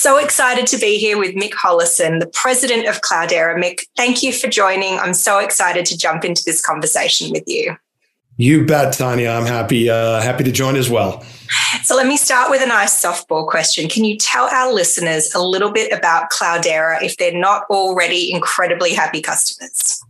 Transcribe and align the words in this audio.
So 0.00 0.16
excited 0.16 0.66
to 0.68 0.78
be 0.78 0.96
here 0.96 1.18
with 1.18 1.34
Mick 1.34 1.52
Hollison, 1.52 2.20
the 2.20 2.26
president 2.26 2.88
of 2.88 3.02
Cloudera. 3.02 3.54
Mick, 3.62 3.80
thank 3.98 4.22
you 4.22 4.32
for 4.32 4.48
joining. 4.48 4.98
I'm 4.98 5.12
so 5.12 5.40
excited 5.40 5.84
to 5.84 5.98
jump 5.98 6.24
into 6.24 6.42
this 6.42 6.62
conversation 6.62 7.30
with 7.30 7.44
you. 7.46 7.76
You 8.38 8.64
bet, 8.64 8.94
Tanya. 8.94 9.28
I'm 9.28 9.44
happy 9.44 9.90
uh, 9.90 10.22
happy 10.22 10.42
to 10.44 10.52
join 10.52 10.76
as 10.76 10.88
well. 10.88 11.22
So 11.82 11.96
let 11.96 12.06
me 12.06 12.16
start 12.16 12.50
with 12.50 12.62
a 12.62 12.66
nice 12.66 13.04
softball 13.04 13.46
question. 13.46 13.90
Can 13.90 14.04
you 14.04 14.16
tell 14.16 14.46
our 14.46 14.72
listeners 14.72 15.34
a 15.34 15.42
little 15.42 15.70
bit 15.70 15.92
about 15.92 16.30
Cloudera 16.30 17.02
if 17.02 17.18
they're 17.18 17.38
not 17.38 17.64
already 17.68 18.32
incredibly 18.32 18.94
happy 18.94 19.20
customers? 19.20 20.00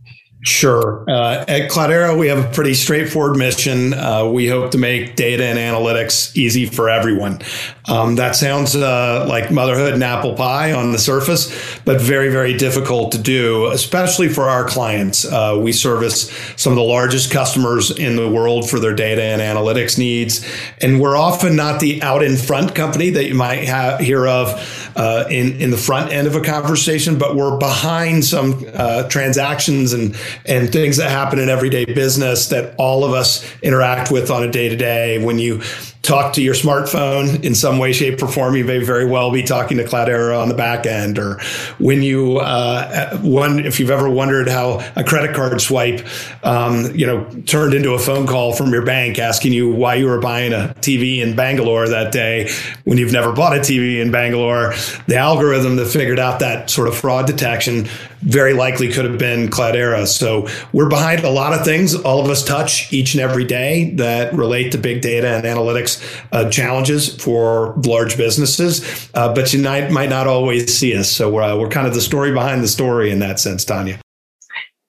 Sure. 0.43 1.05
Uh, 1.07 1.45
at 1.47 1.69
Cloudera, 1.69 2.17
we 2.17 2.27
have 2.27 2.43
a 2.43 2.51
pretty 2.51 2.73
straightforward 2.73 3.37
mission. 3.37 3.93
Uh, 3.93 4.27
we 4.27 4.47
hope 4.47 4.71
to 4.71 4.79
make 4.79 5.15
data 5.15 5.45
and 5.45 5.59
analytics 5.59 6.35
easy 6.35 6.65
for 6.65 6.89
everyone. 6.89 7.41
Um, 7.87 8.15
that 8.15 8.35
sounds 8.35 8.75
uh, 8.75 9.27
like 9.29 9.51
motherhood 9.51 9.93
and 9.93 10.03
apple 10.03 10.33
pie 10.33 10.71
on 10.71 10.93
the 10.93 10.97
surface, 10.97 11.79
but 11.85 12.01
very, 12.01 12.29
very 12.29 12.57
difficult 12.57 13.11
to 13.11 13.19
do, 13.19 13.67
especially 13.67 14.29
for 14.29 14.49
our 14.49 14.67
clients. 14.67 15.25
Uh, 15.25 15.59
we 15.61 15.71
service 15.71 16.31
some 16.57 16.73
of 16.73 16.77
the 16.77 16.83
largest 16.83 17.31
customers 17.31 17.91
in 17.91 18.15
the 18.15 18.27
world 18.27 18.67
for 18.67 18.79
their 18.79 18.95
data 18.95 19.21
and 19.21 19.41
analytics 19.41 19.99
needs. 19.99 20.43
And 20.79 20.99
we're 20.99 21.17
often 21.17 21.55
not 21.55 21.79
the 21.79 22.01
out 22.01 22.23
in 22.23 22.35
front 22.35 22.73
company 22.73 23.11
that 23.11 23.25
you 23.25 23.35
might 23.35 23.65
have, 23.65 23.99
hear 23.99 24.25
of 24.25 24.90
uh, 24.95 25.25
in, 25.29 25.53
in 25.59 25.71
the 25.71 25.77
front 25.77 26.11
end 26.11 26.27
of 26.27 26.35
a 26.35 26.41
conversation, 26.41 27.17
but 27.17 27.35
we're 27.35 27.57
behind 27.57 28.25
some 28.25 28.65
uh, 28.73 29.07
transactions 29.07 29.93
and 29.93 30.15
and 30.45 30.71
things 30.71 30.97
that 30.97 31.09
happen 31.09 31.39
in 31.39 31.49
everyday 31.49 31.85
business 31.85 32.47
that 32.47 32.75
all 32.77 33.03
of 33.03 33.13
us 33.13 33.45
interact 33.61 34.11
with 34.11 34.31
on 34.31 34.43
a 34.43 34.51
day 34.51 34.69
to 34.69 34.75
day. 34.75 35.23
When 35.23 35.39
you 35.39 35.61
talk 36.01 36.33
to 36.33 36.41
your 36.41 36.55
smartphone 36.55 37.43
in 37.43 37.53
some 37.53 37.77
way, 37.77 37.93
shape, 37.93 38.21
or 38.23 38.27
form, 38.27 38.55
you 38.55 38.65
may 38.65 38.79
very 38.79 39.05
well 39.05 39.31
be 39.31 39.43
talking 39.43 39.77
to 39.77 39.83
Cloudera 39.83 40.41
on 40.41 40.49
the 40.49 40.55
back 40.55 40.85
end. 40.85 41.19
Or 41.19 41.39
when 41.77 42.01
you, 42.01 42.37
uh, 42.37 43.17
one, 43.19 43.59
if 43.59 43.79
you've 43.79 43.91
ever 43.91 44.09
wondered 44.09 44.47
how 44.47 44.79
a 44.95 45.03
credit 45.03 45.35
card 45.35 45.61
swipe, 45.61 46.05
um, 46.43 46.95
you 46.95 47.05
know, 47.05 47.23
turned 47.45 47.73
into 47.73 47.93
a 47.93 47.99
phone 47.99 48.25
call 48.25 48.53
from 48.53 48.71
your 48.71 48.83
bank 48.83 49.19
asking 49.19 49.53
you 49.53 49.71
why 49.71 49.95
you 49.95 50.07
were 50.07 50.19
buying 50.19 50.53
a 50.53 50.75
TV 50.79 51.19
in 51.19 51.35
Bangalore 51.35 51.87
that 51.87 52.11
day 52.11 52.49
when 52.83 52.97
you've 52.97 53.13
never 53.13 53.31
bought 53.31 53.55
a 53.55 53.59
TV 53.59 54.01
in 54.01 54.11
Bangalore, 54.11 54.73
the 55.07 55.17
algorithm 55.17 55.75
that 55.75 55.87
figured 55.87 56.19
out 56.19 56.39
that 56.39 56.69
sort 56.69 56.87
of 56.87 56.95
fraud 56.95 57.27
detection 57.27 57.87
very 58.21 58.53
likely 58.53 58.91
could 58.91 59.05
have 59.05 59.17
been 59.17 59.49
Cloudera. 59.49 60.07
So 60.07 60.47
we're 60.73 60.89
behind 60.89 61.23
a 61.23 61.29
lot 61.29 61.53
of 61.53 61.65
things 61.65 61.95
all 61.95 62.23
of 62.23 62.29
us 62.29 62.43
touch 62.43 62.91
each 62.93 63.13
and 63.13 63.21
every 63.21 63.45
day 63.45 63.91
that 63.95 64.33
relate 64.33 64.71
to 64.71 64.77
big 64.77 65.01
data 65.01 65.27
and 65.27 65.45
analytics 65.45 66.01
uh, 66.31 66.49
challenges 66.49 67.15
for 67.15 67.73
large 67.85 68.17
businesses. 68.17 69.09
Uh, 69.13 69.33
but 69.33 69.53
you 69.53 69.61
might, 69.61 69.91
might 69.91 70.09
not 70.09 70.27
always 70.27 70.73
see 70.73 70.95
us. 70.95 71.09
So 71.09 71.29
we're, 71.29 71.41
uh, 71.41 71.57
we're 71.57 71.69
kind 71.69 71.87
of 71.87 71.93
the 71.93 72.01
story 72.01 72.31
behind 72.31 72.63
the 72.63 72.67
story 72.67 73.11
in 73.11 73.19
that 73.19 73.39
sense, 73.39 73.65
Tanya. 73.65 73.99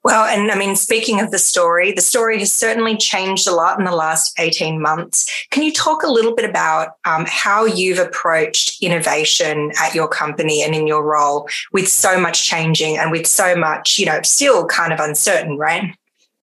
Well, 0.05 0.25
and 0.25 0.51
I 0.51 0.57
mean, 0.57 0.75
speaking 0.75 1.21
of 1.21 1.31
the 1.31 1.39
story, 1.39 1.93
the 1.93 2.01
story 2.01 2.39
has 2.41 2.53
certainly 2.53 2.97
changed 2.97 3.47
a 3.47 3.55
lot 3.55 3.79
in 3.79 3.85
the 3.85 3.95
last 3.95 4.35
18 4.39 4.81
months. 4.81 5.47
Can 5.51 5.63
you 5.63 5.73
talk 5.73 6.03
a 6.03 6.11
little 6.11 6.35
bit 6.35 6.49
about 6.49 6.97
um, 7.05 7.25
how 7.29 7.65
you've 7.65 8.01
approached 8.01 8.83
innovation 8.83 9.71
at 9.79 9.95
your 9.95 10.09
company 10.09 10.63
and 10.63 10.75
in 10.75 10.89
your 10.89 11.05
role 11.05 11.49
with 11.73 11.89
so 11.89 12.19
much 12.19 12.45
changing 12.45 12.99
and 12.99 13.13
with 13.13 13.27
so 13.27 13.55
much, 13.55 13.99
you 13.99 14.07
know, 14.07 14.21
still 14.23 14.67
kind 14.67 14.93
of 14.93 14.99
uncertain, 14.99 15.57
right? 15.57 15.95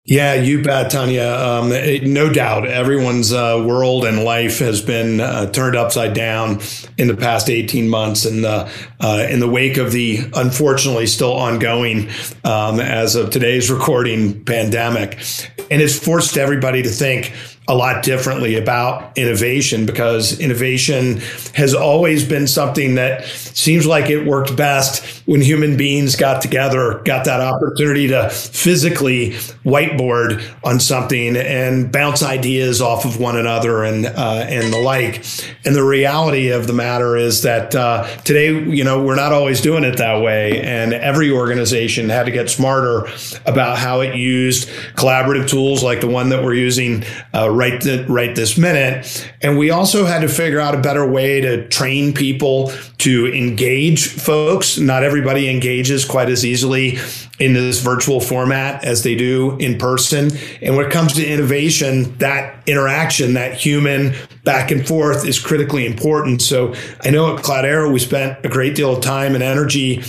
Yeah, 0.10 0.34
you 0.34 0.64
bet, 0.64 0.90
Tanya. 0.90 1.28
Um, 1.28 1.72
it, 1.72 2.02
no 2.02 2.34
doubt, 2.34 2.68
everyone's 2.68 3.32
uh, 3.32 3.64
world 3.64 4.06
and 4.06 4.24
life 4.24 4.58
has 4.58 4.82
been 4.82 5.22
uh, 5.22 5.52
turned 5.52 5.76
upside 5.76 6.16
down 6.16 6.62
in 6.98 7.08
the 7.08 7.16
past 7.16 7.48
eighteen 7.48 7.88
months, 7.90 8.26
and 8.26 8.44
uh, 8.44 8.68
in 9.30 9.40
the 9.40 9.48
wake 9.48 9.78
of 9.78 9.92
the 9.92 10.22
unfortunately 10.34 11.06
still 11.06 11.34
ongoing, 11.34 12.10
um, 12.44 12.80
as 12.80 13.16
of 13.16 13.30
today's 13.30 13.70
recording, 13.70 14.44
pandemic, 14.44 15.20
and 15.70 15.80
it's 15.80 16.00
forced 16.00 16.38
everybody 16.40 16.82
to 16.82 16.90
think 16.90 17.32
a 17.70 17.76
lot 17.76 18.04
differently 18.04 18.58
about 18.58 19.16
innovation 19.16 19.86
because 19.86 20.40
innovation 20.40 21.18
has 21.54 21.76
always 21.76 22.28
been 22.28 22.48
something 22.48 22.96
that 22.96 23.24
seems 23.26 23.86
like 23.86 24.10
it 24.10 24.26
worked 24.26 24.58
best 24.58 25.06
when 25.28 25.40
human 25.40 25.78
beings 25.78 26.16
got 26.16 26.42
together, 26.42 27.00
got 27.06 27.26
that 27.26 27.40
opportunity 27.40 28.08
to 28.08 28.28
physically 28.32 29.32
whiteboard 29.64 30.44
on 30.64 30.80
something 30.80 31.38
and 31.38 31.92
bounce 31.92 32.24
ideas 32.24 32.82
off 32.82 33.06
of 33.06 33.20
one 33.20 33.38
another 33.38 33.84
and 33.84 34.08
uh, 34.08 34.46
and 34.50 34.74
the 34.74 34.82
like. 34.82 35.24
And 35.64 35.76
the 35.76 35.84
reality 35.84 36.50
of 36.50 36.66
the 36.66 36.74
matter 36.74 37.16
is 37.16 37.44
that 37.44 37.76
uh, 37.76 38.08
today, 38.24 38.48
you 38.48 38.84
know, 38.84 39.04
we're 39.04 39.16
not 39.16 39.32
always 39.32 39.62
doing 39.62 39.84
it 39.84 39.98
that 39.98 40.24
way, 40.24 40.60
and 40.62 40.92
every 40.92 41.30
organization 41.30 42.10
had 42.10 42.26
to 42.26 42.32
get 42.32 42.50
smarter 42.50 43.08
about 43.46 43.78
how 43.78 44.02
it 44.02 44.16
used 44.16 44.68
collaborative 44.96 45.48
tools 45.48 45.84
like 45.84 46.02
the 46.02 46.08
one 46.08 46.30
that 46.30 46.44
we're 46.44 46.56
using. 46.56 47.04
Uh, 47.32 47.52
right 47.60 47.82
th- 47.82 48.08
right 48.08 48.34
this 48.36 48.58
minute. 48.58 49.30
And 49.42 49.58
we 49.58 49.70
also 49.70 50.06
had 50.06 50.22
to 50.22 50.30
figure 50.30 50.62
out 50.62 50.74
a 50.74 50.80
better 50.80 51.06
way 51.06 51.42
to 51.42 51.68
train 51.68 52.14
people 52.14 52.72
to 53.00 53.28
engage 53.28 54.08
folks. 54.08 54.78
Not 54.78 55.04
everybody 55.04 55.50
engages 55.50 56.06
quite 56.06 56.30
as 56.30 56.46
easily 56.46 56.98
in 57.38 57.54
this 57.54 57.82
virtual 57.82 58.22
format 58.22 58.86
as 58.86 59.04
they 59.04 59.16
do 59.16 59.58
in 59.58 59.78
person. 59.78 60.32
And 60.62 60.78
when 60.78 60.86
it 60.86 60.92
comes 60.92 61.14
to 61.14 61.26
innovation, 61.26 62.18
that 62.20 62.64
interaction, 62.66 63.34
that 63.34 63.56
human 63.56 64.16
back 64.46 64.72
and 64.72 64.88
forth 64.88 65.26
is 65.28 65.38
critically 65.38 65.86
important. 65.86 66.42
So 66.42 66.74
I 67.04 67.10
know 67.10 67.36
at 67.36 67.44
Cloudera, 67.44 67.92
we 67.92 68.00
spent 68.00 68.46
a 68.46 68.50
great 68.50 68.74
deal 68.74 68.96
of 68.96 69.04
time 69.04 69.36
and 69.36 69.44
energy 69.44 70.02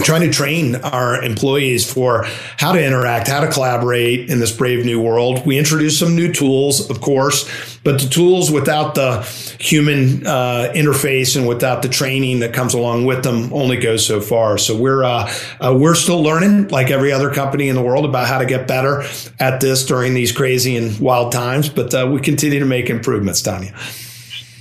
trying 0.00 0.20
to 0.20 0.30
train 0.30 0.76
our 0.76 1.22
employees 1.22 1.90
for 1.90 2.24
how 2.56 2.72
to 2.72 2.82
interact, 2.82 3.28
how 3.28 3.40
to 3.40 3.50
collaborate 3.50 4.30
in 4.30 4.38
this 4.38 4.52
brave 4.52 4.84
new 4.84 5.00
world. 5.00 5.44
We 5.44 5.58
introduced 5.58 5.98
some 5.98 6.14
new 6.14 6.32
tools, 6.32 6.88
of 6.88 7.00
course, 7.00 7.78
but 7.82 8.00
the 8.00 8.08
tools 8.08 8.50
without 8.50 8.94
the 8.94 9.22
human 9.58 10.26
uh, 10.26 10.72
interface 10.74 11.36
and 11.36 11.48
without 11.48 11.82
the 11.82 11.88
training 11.88 12.40
that 12.40 12.54
comes 12.54 12.74
along 12.74 13.06
with 13.06 13.24
them 13.24 13.52
only 13.52 13.76
goes 13.76 14.06
so 14.06 14.20
far. 14.20 14.56
So 14.56 14.76
we're 14.76 15.02
uh, 15.02 15.32
uh, 15.60 15.76
we're 15.78 15.94
still 15.94 16.22
learning, 16.22 16.68
like 16.68 16.90
every 16.90 17.12
other 17.12 17.32
company 17.32 17.68
in 17.68 17.74
the 17.74 17.82
world, 17.82 18.04
about 18.04 18.28
how 18.28 18.38
to 18.38 18.46
get 18.46 18.68
better 18.68 19.02
at 19.40 19.60
this 19.60 19.84
during 19.84 20.14
these 20.14 20.32
crazy 20.32 20.76
and 20.76 20.98
wild 21.00 21.32
times. 21.32 21.68
But 21.68 21.92
uh, 21.92 22.08
we 22.10 22.20
continue 22.20 22.60
to 22.60 22.66
make 22.66 22.88
improvements, 22.88 23.42
Tanya. 23.42 23.74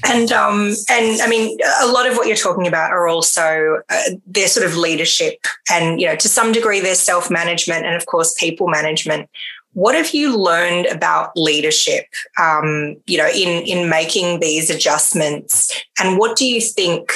And 0.03 0.31
um, 0.31 0.74
and 0.90 1.22
I 1.22 1.28
mean, 1.28 1.58
a 1.81 1.88
lot 1.88 2.08
of 2.08 2.16
what 2.16 2.28
you're 2.28 2.35
talking 2.35 2.68
about 2.68 2.91
are 2.91 3.08
also 3.08 3.81
uh, 3.90 4.03
their 4.25 4.47
sort 4.47 4.66
of 4.66 4.78
leadership, 4.78 5.40
and 5.72 6.00
you 6.00 6.08
know, 6.08 6.16
to 6.16 6.30
some 6.30 6.52
degree, 6.52 6.80
their 6.80 6.96
self 6.96 7.31
management, 7.31 7.85
and 7.85 7.96
of 7.96 8.06
course, 8.06 8.34
people 8.34 8.68
management. 8.68 9.30
What 9.74 9.96
have 9.96 10.13
you 10.13 10.38
learned 10.38 10.88
about 10.88 11.31
leadership? 11.36 12.06
Um, 12.40 12.97
you 13.06 13.18
know, 13.18 13.28
in 13.28 13.66
in 13.66 13.90
making 13.90 14.40
these 14.40 14.69
adjustments, 14.69 15.74
and 16.00 16.18
what 16.18 16.38
do 16.38 16.46
you 16.46 16.62
think? 16.62 17.12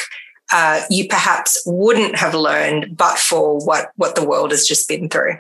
Uh, 0.53 0.81
you 0.89 1.07
perhaps 1.07 1.63
wouldn't 1.65 2.13
have 2.17 2.33
learned 2.35 2.97
but 2.97 3.17
for 3.17 3.65
what 3.65 3.91
what 3.95 4.15
the 4.15 4.25
world 4.27 4.51
has 4.51 4.67
just 4.67 4.85
been 4.89 5.07
through. 5.07 5.37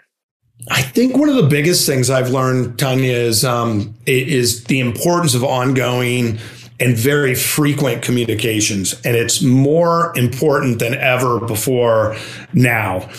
I 0.69 0.81
think 0.81 1.17
one 1.17 1.27
of 1.27 1.35
the 1.35 1.47
biggest 1.47 1.87
things 1.87 2.09
I've 2.09 2.29
learned, 2.29 2.77
Tanya, 2.77 3.11
is 3.11 3.43
um, 3.43 3.95
is 4.05 4.65
the 4.65 4.79
importance 4.79 5.33
of 5.33 5.43
ongoing 5.43 6.39
and 6.81 6.97
very 6.97 7.35
frequent 7.35 8.01
communications. 8.01 8.99
And 9.05 9.15
it's 9.15 9.41
more 9.41 10.17
important 10.17 10.79
than 10.79 10.95
ever 10.95 11.39
before 11.39 12.17
now. 12.53 13.09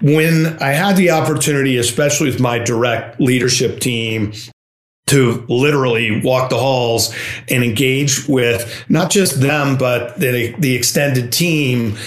When 0.00 0.58
I 0.60 0.70
had 0.70 0.96
the 0.96 1.10
opportunity, 1.10 1.76
especially 1.76 2.30
with 2.30 2.40
my 2.40 2.58
direct 2.58 3.20
leadership 3.20 3.80
team, 3.80 4.32
to 5.06 5.44
literally 5.48 6.20
walk 6.22 6.50
the 6.50 6.58
halls 6.58 7.14
and 7.48 7.64
engage 7.64 8.28
with 8.28 8.84
not 8.88 9.10
just 9.10 9.40
them, 9.40 9.76
but 9.76 10.18
the, 10.20 10.54
the 10.58 10.74
extended 10.74 11.32
team, 11.32 11.98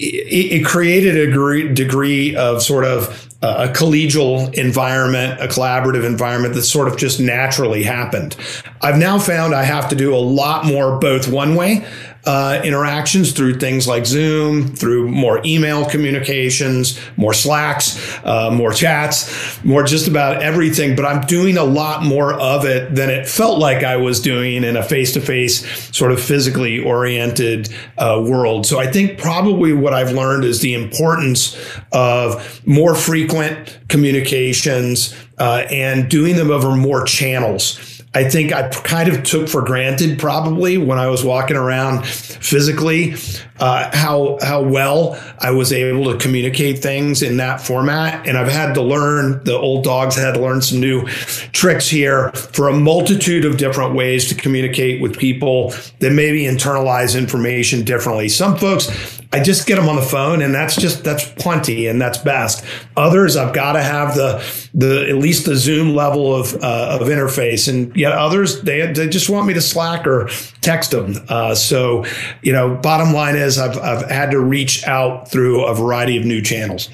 it, 0.00 0.60
it 0.60 0.66
created 0.66 1.16
a 1.16 1.26
degree, 1.26 1.72
degree 1.72 2.34
of 2.34 2.60
sort 2.60 2.84
of 2.84 3.29
a 3.42 3.68
collegial 3.68 4.52
environment, 4.54 5.40
a 5.40 5.46
collaborative 5.46 6.04
environment 6.04 6.54
that 6.54 6.62
sort 6.62 6.88
of 6.88 6.98
just 6.98 7.18
naturally 7.20 7.82
happened. 7.82 8.36
I've 8.82 8.98
now 8.98 9.18
found 9.18 9.54
I 9.54 9.62
have 9.62 9.88
to 9.88 9.96
do 9.96 10.14
a 10.14 10.18
lot 10.18 10.66
more 10.66 10.98
both 10.98 11.26
one 11.26 11.54
way 11.54 11.86
uh, 12.24 12.60
interactions 12.62 13.32
through 13.32 13.54
things 13.54 13.88
like 13.88 14.04
Zoom, 14.04 14.68
through 14.68 15.08
more 15.08 15.40
email 15.44 15.84
communications, 15.84 17.00
more 17.16 17.32
Slacks, 17.32 18.18
uh, 18.24 18.50
more 18.50 18.72
chats, 18.72 19.62
more 19.64 19.82
just 19.82 20.06
about 20.06 20.42
everything. 20.42 20.96
But 20.96 21.06
I'm 21.06 21.22
doing 21.26 21.56
a 21.56 21.64
lot 21.64 22.02
more 22.02 22.34
of 22.34 22.64
it 22.64 22.94
than 22.94 23.08
it 23.08 23.26
felt 23.26 23.58
like 23.58 23.82
I 23.82 23.96
was 23.96 24.20
doing 24.20 24.64
in 24.64 24.76
a 24.76 24.82
face 24.82 25.14
to 25.14 25.20
face, 25.20 25.66
sort 25.96 26.12
of 26.12 26.20
physically 26.20 26.78
oriented 26.80 27.70
uh, 27.96 28.22
world. 28.26 28.66
So 28.66 28.78
I 28.78 28.86
think 28.86 29.18
probably 29.18 29.72
what 29.72 29.94
I've 29.94 30.12
learned 30.12 30.44
is 30.44 30.60
the 30.60 30.74
importance 30.74 31.56
of 31.92 32.66
more 32.66 32.94
frequent 32.94 33.78
communications 33.88 35.14
uh, 35.38 35.66
and 35.70 36.10
doing 36.10 36.36
them 36.36 36.50
over 36.50 36.76
more 36.76 37.04
channels 37.04 37.89
I 38.12 38.28
think 38.28 38.52
I 38.52 38.68
kind 38.68 39.08
of 39.08 39.22
took 39.22 39.48
for 39.48 39.62
granted 39.62 40.18
probably 40.18 40.78
when 40.78 40.98
I 40.98 41.06
was 41.06 41.24
walking 41.24 41.56
around 41.56 42.04
physically 42.04 43.14
uh, 43.60 43.88
how 43.96 44.38
how 44.42 44.62
well 44.62 45.20
I 45.38 45.52
was 45.52 45.72
able 45.72 46.12
to 46.12 46.18
communicate 46.18 46.80
things 46.80 47.22
in 47.22 47.36
that 47.36 47.60
format, 47.60 48.26
and 48.26 48.36
I've 48.36 48.50
had 48.50 48.74
to 48.74 48.82
learn. 48.82 49.44
The 49.44 49.56
old 49.56 49.84
dogs 49.84 50.16
had 50.16 50.34
to 50.34 50.40
learn 50.40 50.60
some 50.60 50.80
new 50.80 51.06
tricks 51.06 51.88
here 51.88 52.32
for 52.32 52.68
a 52.68 52.72
multitude 52.72 53.44
of 53.44 53.58
different 53.58 53.94
ways 53.94 54.28
to 54.30 54.34
communicate 54.34 55.00
with 55.00 55.16
people 55.16 55.72
that 56.00 56.12
maybe 56.12 56.42
internalize 56.44 57.16
information 57.16 57.84
differently. 57.84 58.28
Some 58.28 58.56
folks 58.56 59.19
I 59.32 59.40
just 59.40 59.66
get 59.68 59.76
them 59.76 59.88
on 59.88 59.94
the 59.94 60.02
phone 60.02 60.42
and 60.42 60.52
that's 60.52 60.74
just 60.74 61.04
that's 61.04 61.24
plenty 61.24 61.86
and 61.86 62.02
that's 62.02 62.18
best. 62.18 62.64
Others 62.96 63.36
I've 63.36 63.54
got 63.54 63.74
to 63.74 63.82
have 63.82 64.16
the 64.16 64.44
the 64.74 65.08
at 65.08 65.16
least 65.16 65.46
the 65.46 65.54
Zoom 65.54 65.94
level 65.94 66.34
of 66.34 66.54
uh, 66.54 66.98
of 67.00 67.06
interface 67.06 67.68
and 67.68 67.94
yet 67.96 68.10
others 68.12 68.62
they 68.62 68.92
they 68.92 69.08
just 69.08 69.30
want 69.30 69.46
me 69.46 69.54
to 69.54 69.60
Slack 69.60 70.04
or 70.04 70.28
text 70.62 70.90
them. 70.90 71.14
Uh, 71.28 71.54
so 71.54 72.04
you 72.42 72.52
know, 72.52 72.74
bottom 72.74 73.12
line 73.12 73.36
is 73.36 73.56
I've 73.56 73.78
I've 73.78 74.10
had 74.10 74.32
to 74.32 74.40
reach 74.40 74.84
out 74.86 75.30
through 75.30 75.64
a 75.64 75.74
variety 75.74 76.16
of 76.16 76.24
new 76.24 76.42
channels. 76.42 76.90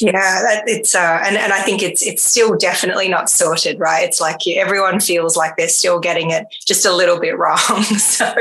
Yeah, 0.00 0.62
it's 0.66 0.94
uh, 0.94 1.20
and 1.24 1.36
and 1.36 1.52
I 1.52 1.62
think 1.62 1.82
it's 1.82 2.06
it's 2.06 2.22
still 2.22 2.56
definitely 2.56 3.08
not 3.08 3.30
sorted, 3.30 3.78
right? 3.78 4.04
It's 4.04 4.20
like 4.20 4.46
everyone 4.46 5.00
feels 5.00 5.36
like 5.36 5.56
they're 5.56 5.68
still 5.68 5.98
getting 5.98 6.30
it 6.30 6.46
just 6.66 6.84
a 6.84 6.94
little 6.94 7.18
bit 7.18 7.38
wrong. 7.38 7.58
so, 7.84 8.32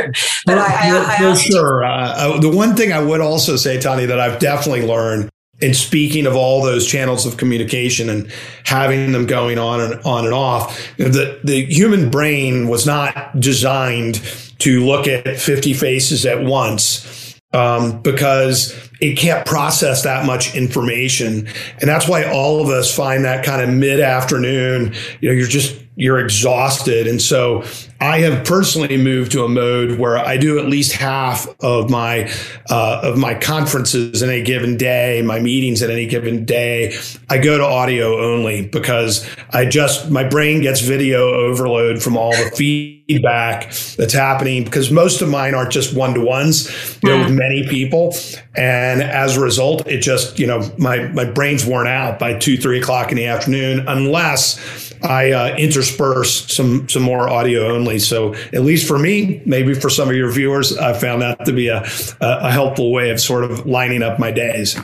but 0.45 0.55
for, 0.55 0.59
I, 0.59 1.17
I, 1.19 1.31
I, 1.31 1.33
sure. 1.35 1.83
Uh, 1.83 1.89
uh, 1.89 2.39
the 2.39 2.49
one 2.49 2.75
thing 2.75 2.91
I 2.91 2.99
would 2.99 3.21
also 3.21 3.55
say, 3.55 3.79
Tanya, 3.79 4.07
that 4.07 4.19
I've 4.19 4.39
definitely 4.39 4.85
learned 4.85 5.29
in 5.61 5.73
speaking 5.73 6.25
of 6.25 6.35
all 6.35 6.61
those 6.61 6.85
channels 6.85 7.25
of 7.25 7.37
communication 7.37 8.09
and 8.09 8.29
having 8.65 9.13
them 9.13 9.25
going 9.25 9.57
on 9.57 9.79
and 9.79 10.01
on 10.03 10.25
and 10.25 10.33
off, 10.33 10.93
you 10.97 11.05
know, 11.05 11.11
the 11.11 11.39
the 11.43 11.65
human 11.65 12.09
brain 12.09 12.67
was 12.67 12.85
not 12.85 13.39
designed 13.39 14.15
to 14.59 14.85
look 14.85 15.07
at 15.07 15.39
fifty 15.39 15.73
faces 15.73 16.25
at 16.25 16.43
once 16.43 17.39
um, 17.55 18.01
because 18.01 18.84
it 19.01 19.17
can't 19.17 19.45
process 19.45 20.03
that 20.03 20.25
much 20.25 20.55
information. 20.55 21.47
And 21.79 21.89
that's 21.89 22.07
why 22.07 22.23
all 22.23 22.61
of 22.61 22.69
us 22.69 22.95
find 22.95 23.25
that 23.25 23.45
kind 23.45 23.61
of 23.61 23.69
mid 23.69 23.99
afternoon, 23.99 24.93
you 25.21 25.29
know, 25.29 25.35
you're 25.35 25.47
just, 25.47 25.81
you're 25.95 26.19
exhausted. 26.19 27.07
And 27.07 27.21
so 27.21 27.63
I 28.05 28.19
have 28.19 28.45
personally 28.45 28.97
moved 28.97 29.31
to 29.31 29.43
a 29.43 29.49
mode 29.49 29.97
where 29.97 30.15
I 30.15 30.37
do 30.37 30.59
at 30.59 30.65
least 30.65 30.91
half 30.91 31.47
of 31.61 31.89
my 31.89 32.31
uh, 32.69 32.99
of 33.01 33.17
my 33.17 33.33
conferences 33.33 34.21
in 34.21 34.29
a 34.29 34.43
given 34.43 34.77
day, 34.77 35.23
my 35.25 35.39
meetings 35.39 35.81
in 35.81 35.89
any 35.89 36.05
given 36.05 36.45
day. 36.45 36.95
I 37.31 37.39
go 37.39 37.57
to 37.57 37.63
audio 37.63 38.19
only 38.19 38.67
because 38.67 39.27
I 39.49 39.65
just 39.65 40.11
my 40.11 40.23
brain 40.23 40.61
gets 40.61 40.81
video 40.81 41.33
overload 41.33 42.01
from 42.01 42.15
all 42.15 42.31
the 42.31 42.51
feedback 42.55 43.73
that's 43.97 44.13
happening 44.13 44.65
because 44.65 44.91
most 44.91 45.23
of 45.23 45.29
mine 45.29 45.55
aren't 45.55 45.71
just 45.71 45.95
one 45.95 46.13
to 46.13 46.21
ones, 46.21 46.99
know, 47.09 47.17
with 47.23 47.33
many 47.33 47.67
people, 47.67 48.13
and 48.55 49.01
as 49.01 49.35
a 49.35 49.41
result, 49.41 49.87
it 49.87 50.01
just 50.01 50.37
you 50.37 50.45
know 50.45 50.71
my 50.77 51.07
my 51.07 51.25
brain's 51.25 51.65
worn 51.65 51.87
out 51.87 52.19
by 52.19 52.37
two 52.37 52.55
three 52.55 52.79
o'clock 52.79 53.09
in 53.09 53.17
the 53.17 53.25
afternoon 53.25 53.83
unless 53.87 54.93
I 55.05 55.31
uh, 55.31 55.55
intersperse 55.57 56.53
some 56.53 56.89
some 56.89 57.03
more 57.03 57.29
audio 57.29 57.67
only. 57.67 57.99
So 57.99 58.33
at 58.53 58.61
least 58.61 58.87
for 58.87 58.97
me, 58.97 59.41
maybe 59.45 59.73
for 59.73 59.89
some 59.89 60.09
of 60.09 60.15
your 60.15 60.31
viewers, 60.31 60.77
I 60.77 60.93
found 60.93 61.21
that 61.21 61.45
to 61.45 61.53
be 61.53 61.67
a, 61.67 61.85
a 62.21 62.51
helpful 62.51 62.91
way 62.91 63.11
of 63.11 63.19
sort 63.19 63.43
of 63.43 63.65
lining 63.65 64.03
up 64.03 64.19
my 64.19 64.31
days. 64.31 64.77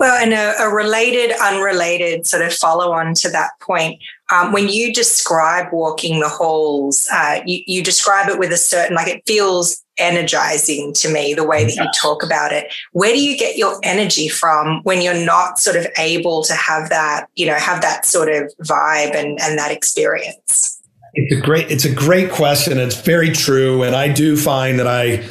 Well, 0.00 0.16
and 0.16 0.32
a, 0.32 0.62
a 0.62 0.74
related, 0.74 1.30
unrelated 1.42 2.26
sort 2.26 2.42
of 2.42 2.54
follow 2.54 2.92
on 2.92 3.12
to 3.16 3.28
that 3.30 3.50
point. 3.60 4.00
Um, 4.32 4.50
when 4.50 4.70
you 4.70 4.94
describe 4.94 5.72
walking 5.72 6.20
the 6.20 6.28
halls, 6.28 7.06
uh, 7.12 7.42
you, 7.44 7.62
you 7.66 7.82
describe 7.82 8.30
it 8.30 8.38
with 8.38 8.50
a 8.50 8.56
certain, 8.56 8.96
like 8.96 9.08
it 9.08 9.22
feels 9.26 9.84
energizing 10.00 10.92
to 10.94 11.12
me 11.12 11.34
the 11.34 11.44
way 11.44 11.64
that 11.64 11.76
you 11.76 11.86
talk 12.00 12.22
about 12.22 12.52
it. 12.52 12.72
Where 12.92 13.12
do 13.12 13.22
you 13.22 13.36
get 13.36 13.56
your 13.56 13.78
energy 13.82 14.28
from 14.28 14.80
when 14.82 15.02
you're 15.02 15.24
not 15.24 15.58
sort 15.58 15.76
of 15.76 15.86
able 15.98 16.42
to 16.44 16.54
have 16.54 16.88
that 16.90 17.26
you 17.36 17.46
know 17.46 17.54
have 17.54 17.82
that 17.82 18.04
sort 18.04 18.28
of 18.28 18.52
vibe 18.64 19.14
and 19.14 19.40
and 19.40 19.58
that 19.58 19.70
experience? 19.70 20.80
It's 21.14 21.36
a 21.36 21.40
great 21.40 21.70
it's 21.70 21.84
a 21.84 21.94
great 21.94 22.30
question. 22.30 22.78
It's 22.78 23.00
very 23.00 23.30
true. 23.30 23.82
And 23.82 23.94
i 23.94 24.12
do 24.12 24.36
find 24.36 24.78
that 24.78 24.86
i 24.86 25.24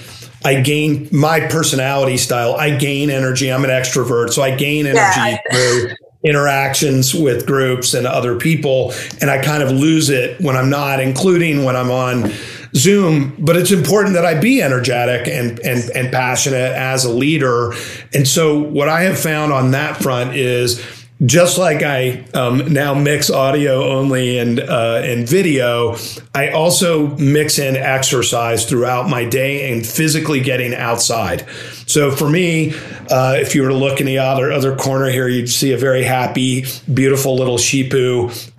I 0.44 0.62
gain 0.62 1.10
my 1.12 1.42
personality 1.42 2.18
style. 2.18 2.54
I 2.54 2.76
gain 2.76 3.10
energy. 3.10 3.52
I'm 3.52 3.66
an 3.66 3.70
extrovert, 3.70 4.32
so 4.32 4.42
I 4.42 4.56
gain 4.56 4.86
energy 4.86 5.00
yeah. 5.18 5.38
through 5.52 5.96
interactions 6.24 7.14
with 7.14 7.46
groups 7.46 7.94
and 7.94 8.06
other 8.06 8.38
people, 8.38 8.94
and 9.22 9.30
I 9.30 9.42
kind 9.42 9.64
of 9.64 9.72
lose 9.72 10.10
it 10.10 10.40
when 10.40 10.56
I'm 10.56 10.70
not, 10.70 11.00
including 11.00 11.66
when 11.66 11.76
I'm 11.76 11.92
on 11.92 12.32
Zoom, 12.76 13.36
but 13.40 13.56
it's 13.56 13.72
important 13.72 14.16
that 14.16 14.26
I 14.26 14.40
be 14.40 14.62
energetic 14.62 15.28
and, 15.28 15.60
and, 15.60 15.90
and 15.92 16.12
passionate 16.12 16.74
as 16.74 17.06
a 17.06 17.12
leader. 17.12 17.74
And 18.14 18.28
so 18.28 18.60
what 18.60 18.90
I 18.90 19.02
have 19.02 19.20
found 19.20 19.52
on 19.52 19.72
that 19.72 19.98
front 19.98 20.36
is 20.36 20.80
just 21.26 21.58
like 21.58 21.84
I 21.84 22.24
um, 22.34 22.72
now 22.72 22.94
mix 22.94 23.30
audio 23.30 23.92
only 23.92 24.38
and 24.40 24.60
uh, 24.60 25.02
and 25.04 25.28
video, 25.28 25.98
I 26.34 26.52
also 26.52 27.08
mix 27.18 27.60
in 27.60 27.76
exercise 27.76 28.66
throughout 28.66 29.10
my 29.10 29.26
day 29.26 29.72
and 29.72 29.86
physically 29.86 30.40
getting 30.40 30.74
outside. 30.74 31.46
So 31.88 32.12
for 32.12 32.30
me, 32.30 32.74
uh, 33.10 33.36
if 33.38 33.54
you 33.54 33.64
were 33.64 33.70
to 33.70 33.76
look 33.76 34.00
in 34.00 34.06
the 34.06 34.20
other 34.20 34.52
other 34.52 34.76
corner 34.76 35.10
here, 35.10 35.28
you'd 35.28 35.50
see 35.50 35.74
a 35.74 35.78
very 35.78 36.04
happy, 36.04 36.66
beautiful 36.94 37.36
little 37.36 37.58
Shih 37.58 37.90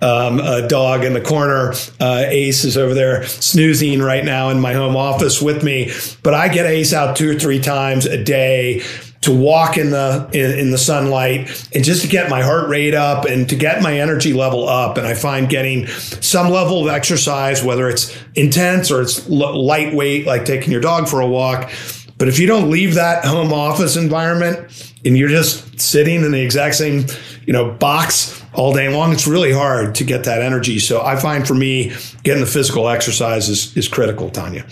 um, 0.01 0.39
a 0.39 0.67
dog 0.67 1.03
in 1.03 1.13
the 1.13 1.21
corner. 1.21 1.73
Uh, 1.99 2.25
Ace 2.27 2.63
is 2.63 2.77
over 2.77 2.93
there 2.93 3.23
snoozing 3.25 4.01
right 4.01 4.23
now 4.23 4.49
in 4.49 4.59
my 4.59 4.73
home 4.73 4.95
office 4.95 5.41
with 5.41 5.63
me. 5.63 5.91
But 6.21 6.35
I 6.35 6.47
get 6.47 6.67
Ace 6.67 6.93
out 6.93 7.15
two 7.15 7.31
or 7.31 7.39
three 7.39 7.59
times 7.59 8.05
a 8.05 8.23
day 8.23 8.83
to 9.21 9.31
walk 9.31 9.77
in 9.77 9.91
the 9.91 10.29
in, 10.33 10.59
in, 10.59 10.71
the 10.71 10.77
sunlight 10.77 11.67
and 11.73 11.83
just 11.83 12.01
to 12.01 12.07
get 12.07 12.29
my 12.29 12.41
heart 12.41 12.69
rate 12.69 12.95
up 12.95 13.25
and 13.25 13.47
to 13.49 13.55
get 13.55 13.81
my 13.81 13.99
energy 13.99 14.33
level 14.33 14.67
up. 14.67 14.97
And 14.97 15.05
i 15.05 15.13
find 15.13 15.47
getting 15.47 15.87
some 15.87 16.49
level 16.49 16.81
of 16.81 16.93
exercise 16.93 17.63
whether 17.63 17.87
it's 17.87 18.17
intense 18.35 18.89
or 18.89 19.01
it's 19.01 19.29
l- 19.29 19.63
lightweight 19.63 20.25
like 20.25 20.45
taking 20.45 20.71
your 20.71 20.81
dog 20.81 21.07
for 21.07 21.21
a 21.21 21.27
walk. 21.27 21.71
But 22.17 22.27
if 22.27 22.39
you 22.39 22.47
don't 22.47 22.69
leave 22.69 22.95
that 22.95 23.23
home 23.25 23.53
office 23.53 23.95
environment 23.95 24.93
and 25.05 25.17
you're 25.17 25.29
just 25.29 25.79
sitting 25.79 26.23
in 26.23 26.31
the 26.31 26.41
exact 26.41 26.75
same 26.75 27.05
you 27.45 27.53
know 27.53 27.71
box 27.71 28.43
all 28.53 28.73
day 28.73 28.89
long 28.89 29.13
it's 29.13 29.27
really 29.27 29.51
hard 29.51 29.95
to 29.95 30.03
get 30.03 30.23
that 30.23 30.41
energy. 30.41 30.79
So 30.79 31.01
i 31.03 31.15
find 31.15 31.47
for 31.47 31.53
me 31.53 31.93
getting 32.23 32.41
the 32.41 32.49
physical 32.49 32.89
exercise 32.89 33.49
is, 33.49 33.77
is 33.77 33.87
critical 33.87 34.31
tanya 34.31 34.65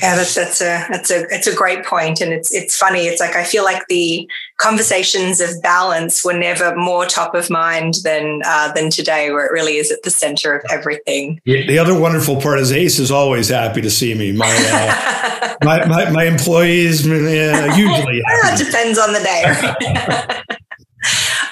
yeah, 0.00 0.16
that's 0.16 0.34
that's 0.34 0.60
a 0.60 0.86
that's 0.90 1.10
a 1.10 1.26
it's 1.30 1.46
a 1.46 1.54
great 1.54 1.84
point, 1.84 2.20
and 2.20 2.32
it's 2.32 2.52
it's 2.52 2.76
funny. 2.76 3.06
It's 3.06 3.20
like 3.20 3.36
I 3.36 3.44
feel 3.44 3.64
like 3.64 3.86
the 3.88 4.28
conversations 4.56 5.40
of 5.40 5.60
balance 5.62 6.24
were 6.24 6.32
never 6.32 6.74
more 6.76 7.06
top 7.06 7.34
of 7.34 7.50
mind 7.50 7.94
than 8.02 8.40
uh, 8.44 8.72
than 8.72 8.90
today, 8.90 9.30
where 9.30 9.44
it 9.44 9.52
really 9.52 9.76
is 9.76 9.90
at 9.90 10.02
the 10.02 10.10
center 10.10 10.56
of 10.56 10.64
everything. 10.70 11.40
The 11.44 11.78
other 11.78 11.98
wonderful 11.98 12.40
part 12.40 12.60
is 12.60 12.72
Ace 12.72 12.98
is 12.98 13.10
always 13.10 13.48
happy 13.48 13.80
to 13.82 13.90
see 13.90 14.14
me. 14.14 14.32
My 14.32 14.50
uh, 14.50 15.54
my, 15.64 15.84
my, 15.86 16.10
my 16.10 16.24
employees 16.24 17.06
uh, 17.06 17.10
usually. 17.76 18.22
well, 18.24 18.56
depends 18.56 18.98
on 18.98 19.12
the 19.12 19.20
day. 19.20 20.56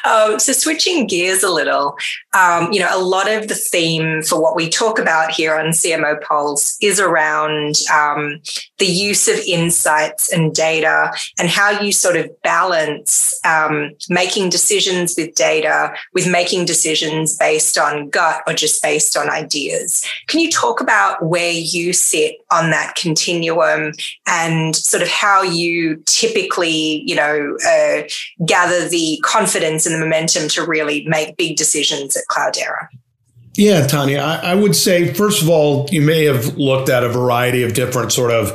Um, 0.04 0.38
so 0.38 0.52
switching 0.52 1.06
gears 1.06 1.42
a 1.42 1.50
little, 1.50 1.96
um, 2.34 2.72
you 2.72 2.80
know, 2.80 2.90
a 2.92 3.02
lot 3.02 3.30
of 3.30 3.48
the 3.48 3.54
theme 3.54 4.22
for 4.22 4.40
what 4.40 4.56
we 4.56 4.68
talk 4.68 4.98
about 4.98 5.30
here 5.30 5.54
on 5.54 5.66
CMO 5.66 6.20
Pulse 6.22 6.76
is 6.80 7.00
around 7.00 7.76
um, 7.92 8.40
the 8.78 8.86
use 8.86 9.28
of 9.28 9.38
insights 9.40 10.32
and 10.32 10.54
data 10.54 11.12
and 11.38 11.48
how 11.48 11.70
you 11.80 11.92
sort 11.92 12.16
of 12.16 12.30
balance 12.42 13.38
um, 13.44 13.90
making 14.08 14.48
decisions 14.48 15.14
with 15.16 15.34
data 15.34 15.94
with 16.14 16.30
making 16.30 16.64
decisions 16.64 17.36
based 17.36 17.76
on 17.78 18.08
gut 18.08 18.42
or 18.46 18.54
just 18.54 18.82
based 18.82 19.16
on 19.16 19.30
ideas. 19.30 20.04
Can 20.26 20.40
you 20.40 20.50
talk 20.50 20.80
about 20.80 21.24
where 21.24 21.52
you 21.52 21.92
sit 21.92 22.36
on 22.50 22.70
that 22.70 22.94
continuum 22.94 23.92
and 24.26 24.74
sort 24.74 25.02
of 25.02 25.08
how 25.08 25.42
you 25.42 26.02
typically, 26.06 27.02
you 27.06 27.14
know, 27.14 27.56
uh, 27.66 28.02
gather 28.46 28.88
the 28.88 29.20
confidence 29.38 29.87
and 29.87 29.95
the 29.95 29.99
momentum 29.99 30.49
to 30.49 30.64
really 30.64 31.07
make 31.07 31.37
big 31.37 31.57
decisions 31.57 32.16
at 32.16 32.25
Cloudera? 32.30 32.88
Yeah, 33.54 33.87
Tanya, 33.87 34.18
I, 34.18 34.52
I 34.52 34.54
would 34.54 34.76
say, 34.76 35.12
first 35.12 35.42
of 35.42 35.49
all, 35.49 35.88
you 35.90 36.00
may 36.00 36.25
have 36.25 36.57
looked 36.57 36.88
at 36.88 37.02
a 37.02 37.09
variety 37.09 37.62
of 37.64 37.75
different 37.75 38.12
sort 38.12 38.30
of 38.30 38.50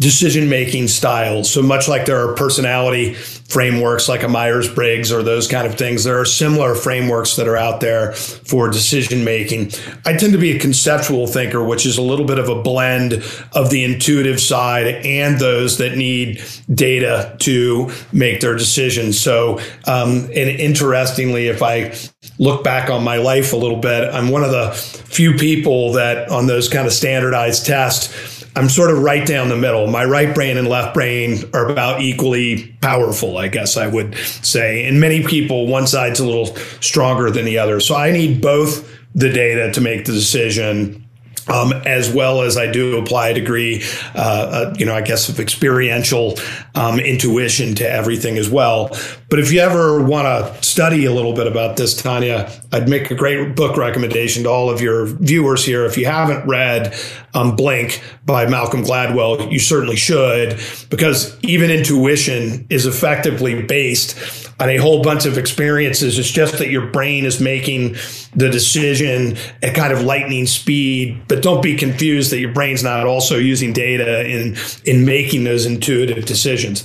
decision 0.00 0.48
making 0.48 0.88
styles. 0.88 1.52
So 1.52 1.60
much 1.60 1.86
like 1.86 2.06
there 2.06 2.26
are 2.26 2.34
personality 2.34 3.12
frameworks 3.14 4.08
like 4.08 4.22
a 4.22 4.28
Myers 4.28 4.72
Briggs 4.72 5.12
or 5.12 5.22
those 5.22 5.46
kind 5.46 5.66
of 5.66 5.74
things, 5.74 6.04
there 6.04 6.18
are 6.18 6.24
similar 6.24 6.74
frameworks 6.74 7.36
that 7.36 7.46
are 7.46 7.56
out 7.56 7.80
there 7.80 8.12
for 8.12 8.70
decision 8.70 9.24
making. 9.24 9.72
I 10.06 10.16
tend 10.16 10.32
to 10.32 10.38
be 10.38 10.52
a 10.52 10.58
conceptual 10.58 11.26
thinker, 11.26 11.62
which 11.62 11.84
is 11.84 11.98
a 11.98 12.02
little 12.02 12.24
bit 12.24 12.38
of 12.38 12.48
a 12.48 12.62
blend 12.62 13.22
of 13.52 13.68
the 13.68 13.84
intuitive 13.84 14.40
side 14.40 14.86
and 15.04 15.38
those 15.38 15.76
that 15.78 15.96
need 15.96 16.42
data 16.72 17.36
to 17.40 17.90
make 18.10 18.40
their 18.40 18.56
decisions. 18.56 19.20
So, 19.20 19.58
um, 19.86 20.30
and 20.34 20.34
interestingly, 20.34 21.48
if 21.48 21.62
I 21.62 21.92
look 22.38 22.64
back 22.64 22.88
on 22.88 23.04
my 23.04 23.18
life 23.18 23.52
a 23.52 23.56
little 23.56 23.80
bit, 23.80 24.14
I'm 24.14 24.30
one 24.30 24.44
of 24.44 24.50
the 24.50 24.70
few 24.72 25.34
people 25.34 25.92
that 25.92 26.30
on 26.30 26.46
those 26.46 26.70
kind 26.70 26.86
of 26.86 26.92
standardized 26.94 27.66
tests 27.66 28.39
I'm 28.56 28.68
sort 28.68 28.90
of 28.90 29.02
right 29.02 29.26
down 29.26 29.48
the 29.48 29.56
middle. 29.56 29.86
My 29.86 30.04
right 30.04 30.34
brain 30.34 30.56
and 30.56 30.68
left 30.68 30.94
brain 30.94 31.44
are 31.54 31.70
about 31.70 32.00
equally 32.02 32.76
powerful, 32.80 33.38
I 33.38 33.48
guess 33.48 33.76
I 33.76 33.86
would 33.86 34.16
say. 34.16 34.86
And 34.86 35.00
many 35.00 35.22
people, 35.22 35.66
one 35.66 35.86
side's 35.86 36.20
a 36.20 36.26
little 36.26 36.46
stronger 36.80 37.30
than 37.30 37.44
the 37.44 37.58
other. 37.58 37.80
So 37.80 37.94
I 37.94 38.10
need 38.10 38.40
both 38.40 38.88
the 39.14 39.30
data 39.30 39.72
to 39.72 39.80
make 39.80 40.04
the 40.04 40.12
decision 40.12 41.06
um, 41.48 41.72
as 41.72 42.12
well 42.12 42.42
as 42.42 42.56
I 42.56 42.70
do 42.70 42.98
apply 42.98 43.28
a 43.28 43.34
degree, 43.34 43.82
uh, 44.14 44.18
uh, 44.18 44.74
you 44.78 44.86
know, 44.86 44.94
I 44.94 45.00
guess 45.00 45.28
of 45.28 45.40
experiential 45.40 46.38
um, 46.74 46.98
intuition 46.98 47.74
to 47.76 47.90
everything 47.90 48.38
as 48.38 48.48
well. 48.48 48.88
But 49.28 49.38
if 49.38 49.52
you 49.52 49.60
ever 49.60 50.02
want 50.02 50.26
to 50.26 50.62
study 50.62 51.04
a 51.04 51.12
little 51.12 51.32
bit 51.32 51.46
about 51.46 51.76
this, 51.76 52.00
Tanya, 52.00 52.50
I'd 52.72 52.88
make 52.88 53.10
a 53.10 53.14
great 53.14 53.54
book 53.54 53.76
recommendation 53.76 54.44
to 54.44 54.50
all 54.50 54.70
of 54.70 54.80
your 54.80 55.06
viewers 55.06 55.64
here. 55.64 55.84
If 55.84 55.96
you 55.96 56.06
haven't 56.06 56.46
read 56.48 56.94
um, 57.34 57.56
Blink 57.56 58.02
by 58.26 58.46
Malcolm 58.46 58.82
Gladwell, 58.82 59.50
you 59.50 59.58
certainly 59.58 59.96
should, 59.96 60.60
because 60.88 61.38
even 61.42 61.70
intuition 61.70 62.66
is 62.70 62.86
effectively 62.86 63.62
based 63.62 64.50
on 64.60 64.68
a 64.68 64.76
whole 64.76 65.02
bunch 65.02 65.24
of 65.24 65.38
experiences. 65.38 66.18
It's 66.18 66.30
just 66.30 66.58
that 66.58 66.68
your 66.68 66.86
brain 66.86 67.24
is 67.24 67.40
making 67.40 67.96
the 68.34 68.50
decision 68.50 69.36
at 69.62 69.74
kind 69.74 69.92
of 69.92 70.02
lightning 70.02 70.46
speed, 70.46 71.22
but 71.30 71.42
don't 71.42 71.62
be 71.62 71.76
confused 71.76 72.32
that 72.32 72.40
your 72.40 72.52
brain's 72.52 72.82
not 72.82 73.06
also 73.06 73.38
using 73.38 73.72
data 73.72 74.26
in, 74.28 74.56
in 74.84 75.06
making 75.06 75.44
those 75.44 75.64
intuitive 75.64 76.26
decisions. 76.26 76.84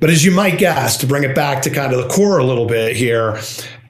But 0.00 0.10
as 0.10 0.22
you 0.22 0.30
might 0.30 0.58
guess, 0.58 0.98
to 0.98 1.06
bring 1.06 1.24
it 1.24 1.34
back 1.34 1.62
to 1.62 1.70
kind 1.70 1.94
of 1.94 2.02
the 2.02 2.08
core 2.08 2.38
a 2.38 2.44
little 2.44 2.66
bit 2.66 2.94
here, 2.94 3.40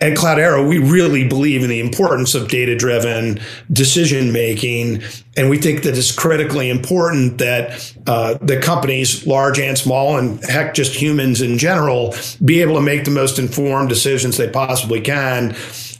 at 0.01 0.17
Cloudera, 0.17 0.67
we 0.67 0.79
really 0.79 1.27
believe 1.27 1.63
in 1.63 1.69
the 1.69 1.81
importance 1.81 2.35
of 2.35 2.49
data 2.49 2.75
driven 2.77 3.41
decision 3.71 4.33
making. 4.33 5.03
And 5.37 5.51
we 5.51 5.59
think 5.59 5.83
that 5.83 5.99
it's 5.99 6.13
critically 6.13 6.71
important 6.71 7.39
that 7.39 7.95
uh, 8.07 8.35
the 8.41 8.61
companies, 8.61 9.27
large 9.27 9.59
and 9.59 9.77
small, 9.77 10.17
and 10.17 10.43
heck, 10.45 10.73
just 10.73 10.95
humans 10.95 11.43
in 11.43 11.59
general, 11.59 12.15
be 12.45 12.63
able 12.63 12.77
to 12.77 12.81
make 12.81 13.05
the 13.05 13.11
most 13.11 13.41
informed 13.41 13.89
decisions 13.89 14.37
they 14.37 14.49
possibly 14.49 15.01
can 15.01 15.55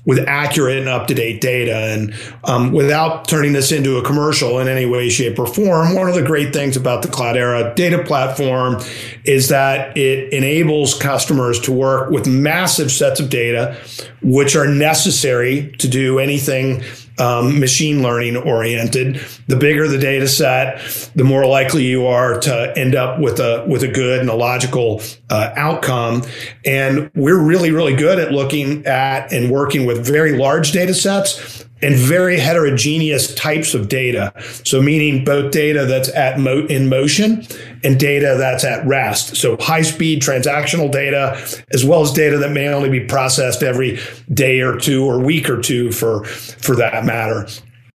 with 0.07 0.19
accurate 0.27 0.79
and 0.79 0.89
up 0.89 1.07
to 1.09 1.15
date 1.15 1.41
data. 1.41 1.75
And 1.75 2.15
um, 2.45 2.73
without 2.73 3.29
turning 3.29 3.53
this 3.53 3.71
into 3.71 3.99
a 3.99 4.05
commercial 4.05 4.59
in 4.59 4.67
any 4.67 4.87
way, 4.87 5.11
shape, 5.11 5.39
or 5.39 5.47
form, 5.47 5.95
one 5.95 6.09
of 6.09 6.15
the 6.15 6.23
great 6.23 6.53
things 6.53 6.77
about 6.77 7.03
the 7.03 7.09
Cloudera 7.09 7.75
data 7.75 8.03
platform 8.03 8.81
is 9.25 9.49
that 9.49 9.97
it 9.97 10.33
enables 10.33 10.95
customers 10.95 11.61
to 11.61 11.73
work 11.73 12.11
with 12.11 12.27
massive 12.27 12.91
sets 12.91 13.21
of 13.21 13.29
data, 13.29 13.77
which 14.23 14.57
are 14.57 14.67
necessary 14.67 15.73
to 15.79 15.89
do 15.89 16.19
anything 16.19 16.83
um, 17.21 17.61
machine 17.61 18.03
learning 18.03 18.37
oriented. 18.37 19.21
The 19.47 19.57
bigger 19.57 19.87
the 19.87 19.99
data 19.99 20.27
set, 20.27 20.81
the 21.15 21.25
more 21.25 21.47
likely 21.47 21.85
you 21.85 22.07
are 22.07 22.41
to 22.41 22.73
end 22.77 22.95
up 22.95 23.21
with 23.21 23.39
a 23.39 23.65
with 23.69 23.83
a 23.83 23.89
good 23.89 24.21
and 24.21 24.29
a 24.29 24.35
logical 24.35 25.03
uh, 25.29 25.53
outcome. 25.57 26.23
And 26.65 27.11
we're 27.15 27.41
really 27.41 27.71
really 27.71 27.95
good 27.95 28.19
at 28.19 28.33
looking 28.33 28.87
at 28.87 29.33
and 29.33 29.51
working 29.51 29.87
with 29.87 30.05
very 30.05 30.37
large 30.37 30.73
data 30.73 30.95
sets 30.95 31.65
and 31.83 31.95
very 31.97 32.39
heterogeneous 32.39 33.35
types 33.35 33.75
of 33.75 33.89
data. 33.89 34.33
So 34.65 34.83
meaning 34.83 35.25
both 35.25 35.53
data 35.53 35.87
that's 35.87 36.09
at 36.11 36.39
mo- 36.39 36.67
in 36.67 36.89
motion 36.89 37.47
and 37.83 37.99
data 37.99 38.37
that's 38.39 38.65
at 38.65 38.87
rest. 38.87 39.37
So 39.37 39.57
high 39.57 39.83
speed 39.83 40.23
transactional 40.23 40.91
data, 40.91 41.41
as 41.73 41.85
well 41.85 42.03
as 42.03 42.13
data 42.13 42.39
that 42.39 42.53
may 42.53 42.69
only 42.69 42.91
be 42.91 43.01
processed 43.01 43.63
every 43.63 43.99
day 44.33 44.61
or 44.61 44.77
two 44.77 45.05
or 45.05 45.19
week 45.19 45.49
or 45.49 45.61
two 45.61 45.93
for, 45.93 46.25
for 46.25 46.77
that 46.77 47.05
matter. 47.05 47.47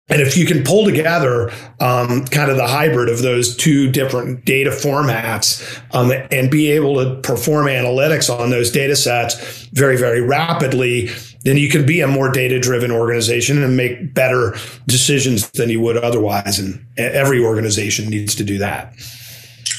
And 0.09 0.21
if 0.21 0.37
you 0.37 0.45
can 0.45 0.62
pull 0.62 0.85
together 0.85 1.51
um, 1.81 2.27
kind 2.27 2.51
of 2.51 2.59
the 2.59 2.67
hybrid 2.67 3.09
of 3.09 3.23
those 3.23 3.57
two 3.57 3.91
different 3.91 4.45
data 4.45 4.71
formats 4.71 5.81
um, 5.95 6.12
and 6.31 6.51
be 6.51 6.71
able 6.71 6.97
to 6.97 7.21
perform 7.23 7.67
analytics 7.67 8.29
on 8.29 8.51
those 8.51 8.71
data 8.71 8.95
sets 8.95 9.67
very, 9.69 9.97
very 9.97 10.21
rapidly, 10.21 11.09
then 11.45 11.57
you 11.57 11.69
can 11.69 11.85
be 11.85 12.01
a 12.01 12.07
more 12.07 12.31
data 12.31 12.59
driven 12.59 12.91
organization 12.91 13.63
and 13.63 13.77
make 13.77 14.15
better 14.15 14.55
decisions 14.87 15.51
than 15.53 15.71
you 15.71 15.81
would 15.81 15.97
otherwise. 15.97 16.59
And 16.59 16.85
every 16.97 17.43
organization 17.43 18.09
needs 18.09 18.35
to 18.37 18.45
do 18.45 18.59
that. 18.59 18.95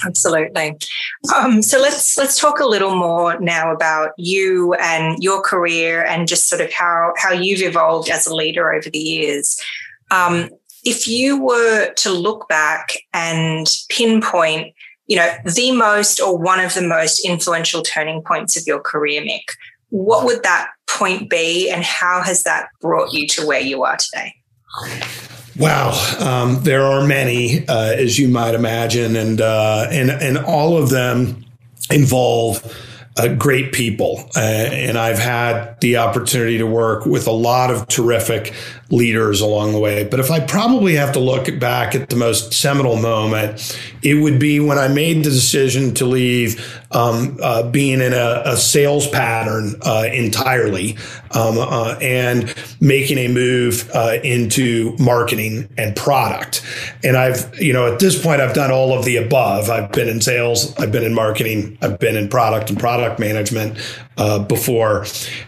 Absolutely. 0.05 0.77
Um, 1.33 1.61
so 1.61 1.79
let's 1.79 2.17
let's 2.17 2.37
talk 2.37 2.59
a 2.59 2.65
little 2.65 2.95
more 2.95 3.39
now 3.39 3.71
about 3.71 4.11
you 4.17 4.73
and 4.73 5.21
your 5.23 5.41
career 5.41 6.03
and 6.03 6.27
just 6.27 6.49
sort 6.49 6.61
of 6.61 6.71
how 6.73 7.13
how 7.17 7.31
you've 7.31 7.61
evolved 7.61 8.09
as 8.09 8.27
a 8.27 8.35
leader 8.35 8.73
over 8.73 8.89
the 8.89 8.99
years. 8.99 9.57
Um, 10.11 10.49
if 10.83 11.07
you 11.07 11.41
were 11.41 11.93
to 11.93 12.11
look 12.11 12.49
back 12.49 12.97
and 13.13 13.67
pinpoint, 13.87 14.73
you 15.07 15.15
know, 15.15 15.33
the 15.45 15.71
most 15.71 16.19
or 16.19 16.37
one 16.37 16.59
of 16.59 16.73
the 16.73 16.81
most 16.81 17.25
influential 17.25 17.81
turning 17.81 18.21
points 18.21 18.57
of 18.57 18.67
your 18.67 18.81
career, 18.81 19.21
Mick, 19.21 19.55
what 19.89 20.25
would 20.25 20.43
that 20.43 20.71
point 20.87 21.29
be, 21.29 21.69
and 21.69 21.83
how 21.83 22.21
has 22.21 22.43
that 22.43 22.67
brought 22.81 23.13
you 23.13 23.27
to 23.27 23.45
where 23.45 23.59
you 23.59 23.83
are 23.83 23.97
today? 23.97 24.35
Wow, 25.57 25.91
um, 26.19 26.63
there 26.63 26.83
are 26.83 27.05
many, 27.05 27.67
uh, 27.67 27.93
as 27.93 28.17
you 28.17 28.27
might 28.27 28.55
imagine, 28.55 29.15
and 29.15 29.39
uh, 29.39 29.87
and 29.91 30.09
and 30.09 30.37
all 30.37 30.77
of 30.77 30.89
them 30.89 31.45
involve 31.91 32.63
uh, 33.17 33.27
great 33.27 33.71
people. 33.71 34.29
Uh, 34.35 34.39
and 34.39 34.97
I've 34.97 35.19
had 35.19 35.79
the 35.81 35.97
opportunity 35.97 36.57
to 36.57 36.65
work 36.65 37.05
with 37.05 37.27
a 37.27 37.31
lot 37.31 37.69
of 37.69 37.87
terrific 37.87 38.53
leaders 38.93 39.41
along 39.41 39.71
the 39.71 39.79
way. 39.79 40.03
But 40.03 40.19
if 40.19 40.29
I 40.29 40.39
probably 40.39 40.95
have 40.95 41.13
to 41.13 41.19
look 41.19 41.59
back 41.59 41.95
at 41.95 42.09
the 42.09 42.15
most 42.15 42.53
seminal 42.53 42.95
moment, 42.95 43.77
it 44.01 44.15
would 44.15 44.39
be 44.39 44.59
when 44.59 44.77
I 44.77 44.87
made 44.87 45.23
the 45.23 45.29
decision 45.29 45.93
to 45.95 46.05
leave 46.05 46.81
um, 46.91 47.37
uh, 47.41 47.63
being 47.69 48.01
in 48.01 48.13
a, 48.13 48.43
a 48.45 48.57
sales 48.57 49.07
pattern 49.07 49.75
uh, 49.81 50.05
entirely 50.11 50.95
um, 51.31 51.57
uh, 51.57 51.97
and 52.01 52.53
making 52.79 53.17
a 53.17 53.27
move 53.27 53.89
uh, 53.93 54.17
into 54.23 54.95
marketing 54.99 55.67
and 55.77 55.95
product. 55.95 56.63
And 57.03 57.17
I've, 57.17 57.59
you 57.59 57.73
know, 57.73 57.91
at 57.91 57.99
this 57.99 58.21
point, 58.21 58.41
I've 58.41 58.53
done 58.53 58.71
all 58.71 58.97
of 58.97 59.05
the 59.05 59.17
above. 59.17 59.69
I've 59.69 59.91
been 59.91 60.07
in 60.07 60.21
sales, 60.21 60.77
I've 60.77 60.91
been 60.91 61.03
in 61.03 61.13
marketing, 61.13 61.77
I've 61.81 61.99
been 61.99 62.15
in 62.15 62.29
product 62.29 62.69
and 62.69 62.79
product 62.79 63.19
management 63.19 63.77
uh, 64.17 64.39
before. 64.39 65.05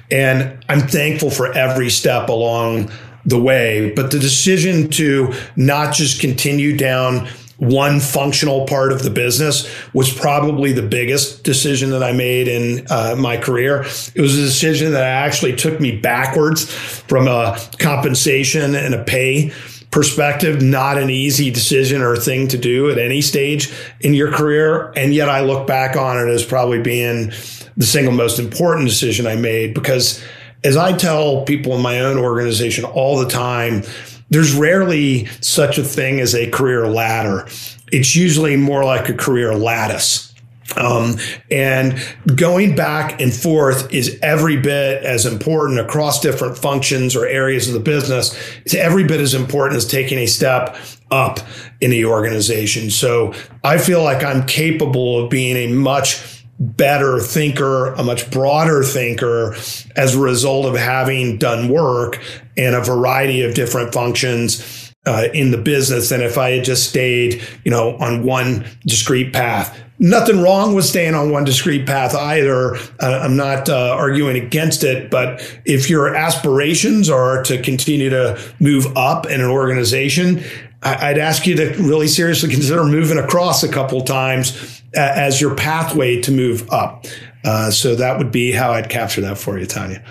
And 0.10 0.64
I'm 0.68 0.82
thankful 0.82 1.30
for 1.30 1.54
every 1.54 1.90
step 1.90 2.30
along 2.30 2.92
the 3.26 3.40
way. 3.40 3.92
But 3.96 4.12
the 4.12 4.20
decision 4.20 4.90
to 4.92 5.34
not 5.56 5.94
just 5.94 6.22
continue 6.22 6.78
down 6.78 7.28
one 7.58 8.02
functional 8.02 8.66
part 8.66 8.92
of 8.92 9.04
the 9.04 9.10
business 9.10 9.70
was 9.94 10.14
probably 10.14 10.74
the 10.74 10.82
biggest 10.82 11.44
decision 11.44 11.92
that 11.92 12.04
I 12.04 12.12
made 12.12 12.48
in 12.48 12.86
uh, 12.90 13.16
my 13.18 13.38
career. 13.38 13.82
It 14.14 14.22
was 14.22 14.38
a 14.38 14.42
decision 14.42 14.92
that 14.92 15.04
actually 15.04 15.56
took 15.56 15.80
me 15.80 15.98
backwards 15.98 16.70
from 16.70 17.28
a 17.28 17.58
compensation 17.80 18.76
and 18.76 18.94
a 18.94 19.04
pay 19.04 19.54
perspective, 19.90 20.62
not 20.62 20.98
an 20.98 21.10
easy 21.10 21.50
decision 21.50 22.02
or 22.02 22.18
thing 22.18 22.50
to 22.50 22.58
do 22.58 22.92
at 22.92 22.98
any 22.98 23.22
stage 23.22 23.74
in 24.02 24.14
your 24.14 24.30
career. 24.34 24.92
And 24.98 25.14
yet 25.14 25.30
I 25.30 25.40
look 25.40 25.66
back 25.66 25.96
on 25.96 26.18
it 26.18 26.30
as 26.30 26.44
probably 26.44 26.82
being 26.82 27.32
the 27.78 27.86
single 27.86 28.14
most 28.14 28.38
important 28.38 28.90
decision 28.90 29.26
I 29.26 29.38
made 29.38 29.74
because 29.74 30.22
as 30.64 30.78
I 30.78 30.96
tell 30.96 31.44
people 31.44 31.74
in 31.74 31.82
my 31.82 32.00
own 32.00 32.18
organization 32.18 32.86
all 32.86 33.20
the 33.20 33.30
time, 33.30 33.84
there's 34.30 34.56
rarely 34.56 35.28
such 35.42 35.78
a 35.78 35.84
thing 35.84 36.20
as 36.20 36.34
a 36.34 36.50
career 36.50 36.88
ladder. 36.88 37.48
It's 37.92 38.16
usually 38.16 38.58
more 38.58 38.84
like 38.84 39.08
a 39.10 39.14
career 39.14 39.56
lattice. 39.56 40.34
Um, 40.78 41.18
and 41.52 42.02
going 42.36 42.76
back 42.76 43.22
and 43.22 43.34
forth 43.34 43.94
is 43.94 44.20
every 44.22 44.58
bit 44.58 45.04
as 45.04 45.26
important 45.26 45.80
across 45.80 46.20
different 46.20 46.58
functions 46.58 47.16
or 47.16 47.26
areas 47.26 47.68
of 47.68 47.76
the 47.76 47.80
business. 47.80 48.38
It's 48.66 48.74
every 48.74 49.04
bit 49.04 49.22
as 49.22 49.34
important 49.34 49.78
as 49.78 49.88
taking 49.88 50.18
a 50.18 50.26
step 50.26 50.76
up 51.12 51.40
in 51.82 51.92
the 51.92 52.06
organization. 52.06 52.90
So 52.90 53.34
I 53.64 53.78
feel 53.78 54.04
like 54.04 54.24
I'm 54.24 54.46
capable 54.48 55.24
of 55.24 55.30
being 55.30 55.56
a 55.56 55.68
much 55.74 56.35
better 56.60 57.20
thinker, 57.20 57.94
a 57.94 58.04
much 58.04 58.32
broader 58.32 58.84
thinker 58.84 59.56
as 59.96 60.16
a 60.16 60.20
result 60.20 60.66
of 60.66 60.76
having 60.76 61.38
done 61.38 61.70
work 61.70 62.22
in 62.56 62.74
a 62.74 62.82
variety 62.82 63.42
of 63.42 63.54
different 63.54 63.94
functions 63.94 64.94
uh, 65.06 65.28
in 65.34 65.52
the 65.52 65.58
business 65.58 66.10
than 66.10 66.22
if 66.22 66.38
I 66.38 66.52
had 66.52 66.66
just 66.66 66.90
stayed, 66.90 67.42
you 67.64 67.72
know, 67.72 67.96
on 67.98 68.24
one 68.24 68.66
discrete 68.86 69.34
path. 69.34 69.82
Nothing 69.98 70.42
wrong 70.42 70.74
with 70.74 70.84
staying 70.84 71.14
on 71.14 71.32
one 71.32 71.46
discrete 71.46 71.86
path 71.86 72.16
either. 72.16 72.76
Uh, 73.00 73.20
I'm 73.22 73.38
not 73.38 73.70
uh, 73.70 73.96
arguing 73.98 74.36
against 74.36 74.84
it, 74.84 75.10
but 75.10 75.42
if 75.64 75.90
your 75.90 76.14
aspirations 76.14 77.10
are 77.10 77.44
to 77.44 77.62
continue 77.62 78.10
to 78.10 78.38
move 78.60 78.88
up 78.98 79.26
in 79.26 79.40
an 79.40 79.48
organization, 79.48 80.44
I'd 80.84 81.18
ask 81.18 81.48
you 81.48 81.56
to 81.56 81.74
really 81.82 82.08
seriously 82.08 82.50
consider 82.50 82.84
moving 82.84 83.18
across 83.18 83.64
a 83.64 83.70
couple 83.70 84.02
times 84.02 84.84
as 84.96 85.42
your 85.42 85.56
pathway 85.56 86.22
to 86.22 86.32
move 86.32 86.70
up. 86.72 87.06
Uh, 87.44 87.70
so 87.70 87.96
that 87.96 88.18
would 88.18 88.32
be 88.32 88.52
how 88.52 88.72
I'd 88.72 88.90
capture 88.90 89.22
that 89.22 89.38
for 89.38 89.60
you, 89.60 89.66
Tanya. 89.66 90.04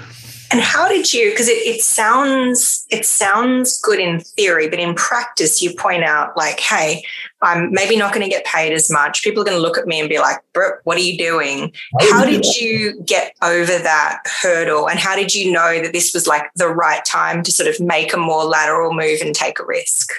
And 0.51 0.63
how 0.63 0.89
did 0.89 1.13
you? 1.13 1.31
Because 1.31 1.49
it, 1.49 1.59
it 1.67 1.83
sounds 1.83 2.87
it 2.89 3.05
sounds 3.05 3.81
good 3.81 3.99
in 3.99 4.21
theory, 4.21 4.69
but 4.69 4.79
in 4.79 4.95
practice, 4.95 5.61
you 5.61 5.75
point 5.75 6.05
out 6.05 6.37
like, 6.37 6.61
hey, 6.61 7.03
I'm 7.43 7.73
maybe 7.73 7.97
not 7.97 8.13
going 8.13 8.23
to 8.23 8.31
get 8.31 8.45
paid 8.45 8.73
as 8.73 8.89
much. 8.89 9.25
People 9.25 9.43
are 9.43 9.45
going 9.45 9.57
to 9.57 9.63
look 9.63 9.79
at 9.79 9.89
me 9.89 9.99
and 9.99 10.09
be 10.09 10.21
like, 10.21 10.39
Brooke, 10.53 10.81
what 10.85 10.97
are 10.97 11.01
you 11.01 11.19
doing? 11.19 11.73
How 12.03 12.25
did 12.25 12.45
you 12.45 13.03
get 13.03 13.35
over 13.43 13.79
that 13.79 14.21
hurdle? 14.27 14.89
And 14.89 14.99
how 14.99 15.17
did 15.17 15.35
you 15.35 15.51
know 15.51 15.83
that 15.83 15.93
this 15.93 16.15
was 16.15 16.29
like 16.29 16.45
the 16.55 16.69
right 16.69 17.05
time 17.05 17.43
to 17.43 17.51
sort 17.51 17.69
of 17.69 17.81
make 17.81 18.13
a 18.13 18.17
more 18.17 18.45
lateral 18.45 18.95
move 18.95 19.23
and 19.23 19.35
take 19.35 19.59
a 19.59 19.67
risk? 19.67 20.13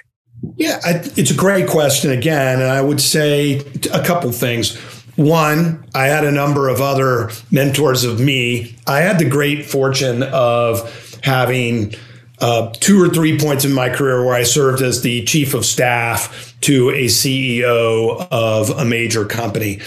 Yeah, 0.57 0.79
I, 0.83 1.01
it's 1.15 1.31
a 1.31 1.35
great 1.35 1.67
question 1.67 2.11
again. 2.11 2.61
And 2.61 2.69
I 2.69 2.81
would 2.81 3.01
say 3.01 3.59
a 3.91 4.03
couple 4.03 4.31
things. 4.31 4.75
One, 5.15 5.85
I 5.93 6.07
had 6.07 6.25
a 6.25 6.31
number 6.31 6.67
of 6.69 6.81
other 6.81 7.31
mentors 7.51 8.03
of 8.03 8.19
me. 8.19 8.75
I 8.85 8.99
had 8.99 9.19
the 9.19 9.29
great 9.29 9.65
fortune 9.65 10.23
of 10.23 11.19
having 11.23 11.93
uh, 12.39 12.71
two 12.73 13.01
or 13.01 13.09
three 13.09 13.39
points 13.39 13.63
in 13.65 13.73
my 13.73 13.89
career 13.89 14.25
where 14.25 14.35
I 14.35 14.43
served 14.43 14.81
as 14.81 15.01
the 15.01 15.23
chief 15.23 15.53
of 15.53 15.65
staff 15.65 16.53
to 16.61 16.89
a 16.89 17.05
CEO 17.05 18.27
of 18.29 18.69
a 18.71 18.83
major 18.83 19.25
company. 19.25 19.81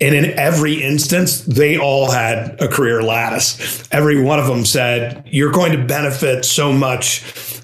And 0.00 0.14
in 0.14 0.36
every 0.38 0.82
instance, 0.82 1.42
they 1.42 1.78
all 1.78 2.10
had 2.10 2.60
a 2.60 2.66
career 2.66 3.02
lattice. 3.02 3.88
Every 3.92 4.20
one 4.20 4.40
of 4.40 4.46
them 4.46 4.64
said, 4.64 5.22
You're 5.26 5.52
going 5.52 5.72
to 5.72 5.84
benefit 5.84 6.44
so 6.44 6.72
much, 6.72 7.20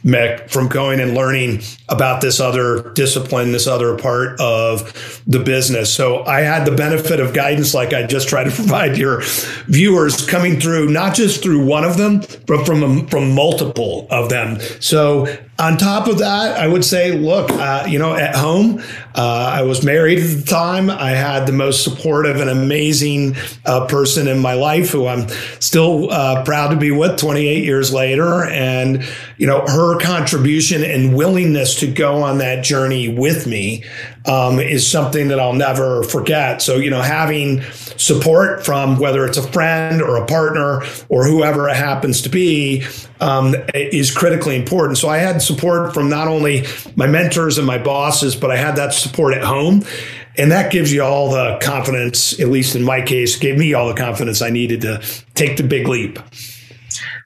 Mick, 0.08 0.50
from 0.50 0.68
going 0.68 1.00
and 1.00 1.14
learning 1.14 1.60
about 1.88 2.20
this 2.20 2.40
other 2.40 2.90
discipline, 2.94 3.52
this 3.52 3.66
other 3.66 3.96
part 3.98 4.40
of 4.40 5.22
the 5.26 5.38
business. 5.38 5.92
So 5.92 6.24
I 6.24 6.40
had 6.40 6.64
the 6.64 6.72
benefit 6.72 7.20
of 7.20 7.34
guidance, 7.34 7.74
like 7.74 7.92
I 7.92 8.04
just 8.04 8.28
try 8.28 8.42
to 8.42 8.50
provide 8.58 8.96
your 8.96 9.20
viewers 9.66 10.26
coming 10.26 10.58
through, 10.58 10.88
not 10.88 11.14
just 11.14 11.42
through 11.42 11.64
one 11.64 11.84
of 11.84 11.98
them, 11.98 12.22
but 12.46 12.64
from, 12.64 13.06
from 13.08 13.34
multiple 13.34 14.06
of 14.10 14.30
them. 14.30 14.60
So 14.80 15.26
on 15.58 15.76
top 15.76 16.06
of 16.06 16.18
that, 16.18 16.56
I 16.56 16.68
would 16.68 16.84
say, 16.84 17.10
look, 17.12 17.50
uh, 17.50 17.84
you 17.88 17.98
know, 17.98 18.14
at 18.14 18.36
home, 18.36 18.80
uh, 19.16 19.50
I 19.54 19.62
was 19.62 19.84
married 19.84 20.20
at 20.20 20.38
the 20.38 20.44
time. 20.44 20.88
I 20.88 21.10
had 21.10 21.46
the 21.46 21.52
most 21.52 21.82
supportive 21.82 22.36
and 22.36 22.48
amazing 22.48 23.34
uh, 23.66 23.86
person 23.86 24.28
in 24.28 24.38
my 24.38 24.54
life 24.54 24.90
who 24.90 25.08
I'm 25.08 25.28
still 25.58 26.12
uh, 26.12 26.44
proud 26.44 26.68
to 26.68 26.76
be 26.76 26.92
with 26.92 27.18
28 27.18 27.64
years 27.64 27.92
later. 27.92 28.44
And, 28.44 29.04
you 29.36 29.48
know, 29.48 29.64
her 29.66 29.98
contribution 29.98 30.84
and 30.84 31.16
willingness 31.16 31.80
to 31.80 31.88
go 31.88 32.22
on 32.22 32.38
that 32.38 32.62
journey 32.62 33.08
with 33.08 33.48
me 33.48 33.84
um, 34.28 34.60
is 34.60 34.86
something 34.86 35.28
that 35.28 35.40
I'll 35.40 35.54
never 35.54 36.02
forget. 36.04 36.60
So, 36.62 36.76
you 36.76 36.90
know, 36.90 37.02
having 37.02 37.62
support 37.96 38.64
from 38.64 38.98
whether 38.98 39.24
it's 39.24 39.38
a 39.38 39.52
friend 39.52 40.02
or 40.02 40.16
a 40.16 40.26
partner 40.26 40.82
or 41.08 41.24
whoever 41.24 41.68
it 41.68 41.76
happens 41.76 42.22
to 42.22 42.28
be 42.28 42.84
um, 43.20 43.54
is 43.74 44.14
critically 44.14 44.54
important. 44.54 44.98
So 44.98 45.08
I 45.08 45.18
had 45.18 45.40
support 45.40 45.94
from 45.94 46.08
not 46.08 46.28
only 46.28 46.64
my 46.94 47.06
mentors 47.06 47.58
and 47.58 47.66
my 47.66 47.78
bosses, 47.78 48.36
but 48.36 48.50
I 48.50 48.56
had 48.56 48.76
that 48.76 48.92
support 48.92 49.34
at 49.34 49.42
home. 49.42 49.84
And 50.36 50.52
that 50.52 50.70
gives 50.70 50.92
you 50.92 51.02
all 51.02 51.30
the 51.30 51.58
confidence, 51.60 52.38
at 52.38 52.48
least 52.48 52.76
in 52.76 52.84
my 52.84 53.02
case, 53.02 53.36
gave 53.36 53.58
me 53.58 53.74
all 53.74 53.88
the 53.88 53.94
confidence 53.94 54.40
I 54.40 54.50
needed 54.50 54.82
to 54.82 55.02
take 55.34 55.56
the 55.56 55.64
big 55.64 55.88
leap. 55.88 56.20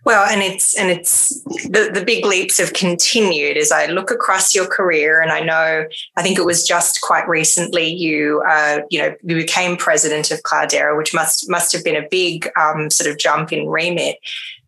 Well, 0.05 0.25
and 0.29 0.43
it's 0.43 0.77
and 0.77 0.91
it's 0.91 1.43
the, 1.45 1.91
the 1.93 2.05
big 2.05 2.25
leaps 2.25 2.59
have 2.59 2.73
continued 2.73 3.57
as 3.57 3.73
I 3.73 3.87
look 3.87 4.11
across 4.11 4.55
your 4.55 4.67
career, 4.67 5.21
and 5.21 5.31
I 5.31 5.41
know 5.41 5.87
I 6.17 6.23
think 6.23 6.39
it 6.39 6.45
was 6.45 6.67
just 6.67 7.01
quite 7.01 7.29
recently 7.29 7.87
you 7.87 8.43
uh, 8.49 8.81
you 8.91 9.01
know 9.01 9.15
you 9.23 9.37
became 9.37 9.77
president 9.77 10.31
of 10.31 10.43
Cloudera, 10.43 10.97
which 10.97 11.15
must 11.15 11.49
must 11.49 11.73
have 11.73 11.85
been 11.85 11.97
a 11.97 12.09
big 12.11 12.51
um, 12.59 12.91
sort 12.91 13.11
of 13.11 13.19
jump 13.19 13.53
in 13.53 13.69
remit. 13.69 14.19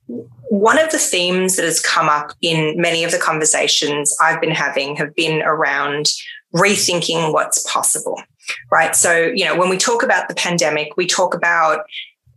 One 0.07 0.79
of 0.79 0.93
the 0.93 0.99
themes 0.99 1.57
that 1.57 1.65
has 1.65 1.81
come 1.81 2.09
up 2.09 2.33
in 2.43 2.81
many 2.81 3.05
of 3.05 3.11
the 3.11 3.19
conversations 3.19 4.15
I've 4.21 4.41
been 4.41 4.51
having 4.51 4.97
have 4.97 5.15
been 5.15 5.43
around 5.43 6.13
rethinking 6.55 7.33
what's 7.33 7.69
possible, 7.71 8.23
right? 8.71 8.95
So, 8.95 9.17
you 9.35 9.45
know, 9.45 9.57
when 9.57 9.69
we 9.69 9.77
talk 9.77 10.03
about 10.03 10.29
the 10.29 10.35
pandemic, 10.35 10.97
we 10.97 11.07
talk 11.07 11.35
about 11.35 11.81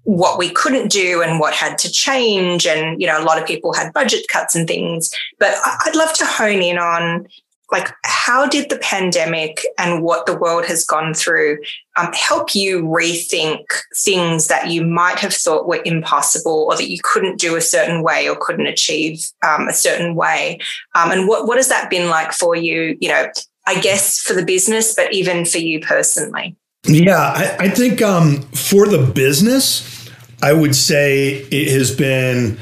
what 0.08 0.40
we 0.40 0.50
couldn't 0.50 0.90
do 0.90 1.22
and 1.22 1.38
what 1.38 1.54
had 1.54 1.78
to 1.78 1.92
change. 1.92 2.66
And, 2.66 3.00
you 3.02 3.06
know, 3.06 3.22
a 3.22 3.26
lot 3.26 3.38
of 3.38 3.46
people 3.46 3.74
had 3.74 3.92
budget 3.92 4.26
cuts 4.30 4.56
and 4.56 4.66
things. 4.66 5.14
But 5.38 5.54
I'd 5.86 5.98
love 5.98 6.14
to 6.14 6.26
hone 6.26 6.62
in 6.62 6.78
on 6.78 7.28
like 7.74 7.94
how 8.06 8.48
did 8.48 8.70
the 8.70 8.78
pandemic 8.78 9.66
and 9.78 10.02
what 10.02 10.26
the 10.26 10.38
world 10.38 10.66
has 10.66 10.86
gone 10.86 11.14
through 11.14 11.58
um, 11.98 12.10
help 12.14 12.56
you 12.56 12.84
rethink 12.84 13.66
things 13.98 14.48
that 14.48 14.72
you 14.72 14.82
might 14.86 15.20
have 15.20 15.34
thought 15.34 15.68
were 15.68 15.82
impossible 15.84 16.68
or 16.70 16.78
that 16.78 16.90
you 16.90 17.00
couldn't 17.04 17.38
do 17.38 17.58
a 17.58 17.62
certain 17.62 18.02
way 18.02 18.30
or 18.30 18.38
couldn't 18.40 18.68
achieve 18.68 19.30
um, 19.46 19.68
a 19.68 19.74
certain 19.74 20.16
way 20.16 20.58
um, 20.96 21.12
and 21.12 21.28
what, 21.28 21.46
what 21.48 21.58
has 21.58 21.68
that 21.68 21.90
been 21.90 22.10
like 22.10 22.32
for 22.32 22.56
you 22.56 22.98
you 23.02 23.10
know 23.10 23.26
i 23.66 23.78
guess 23.82 24.22
for 24.22 24.34
the 24.34 24.46
business 24.46 24.96
but 24.96 25.12
even 25.12 25.44
for 25.44 25.58
you 25.58 25.82
personally 25.82 26.56
yeah 26.86 27.34
i, 27.36 27.66
I 27.66 27.70
think 27.70 28.02
um, 28.02 28.44
for 28.54 28.88
the 28.88 29.12
business 29.14 29.97
I 30.42 30.54
would 30.54 30.76
say 30.76 31.46
it 31.52 31.72
has 31.72 31.96
been 31.96 32.58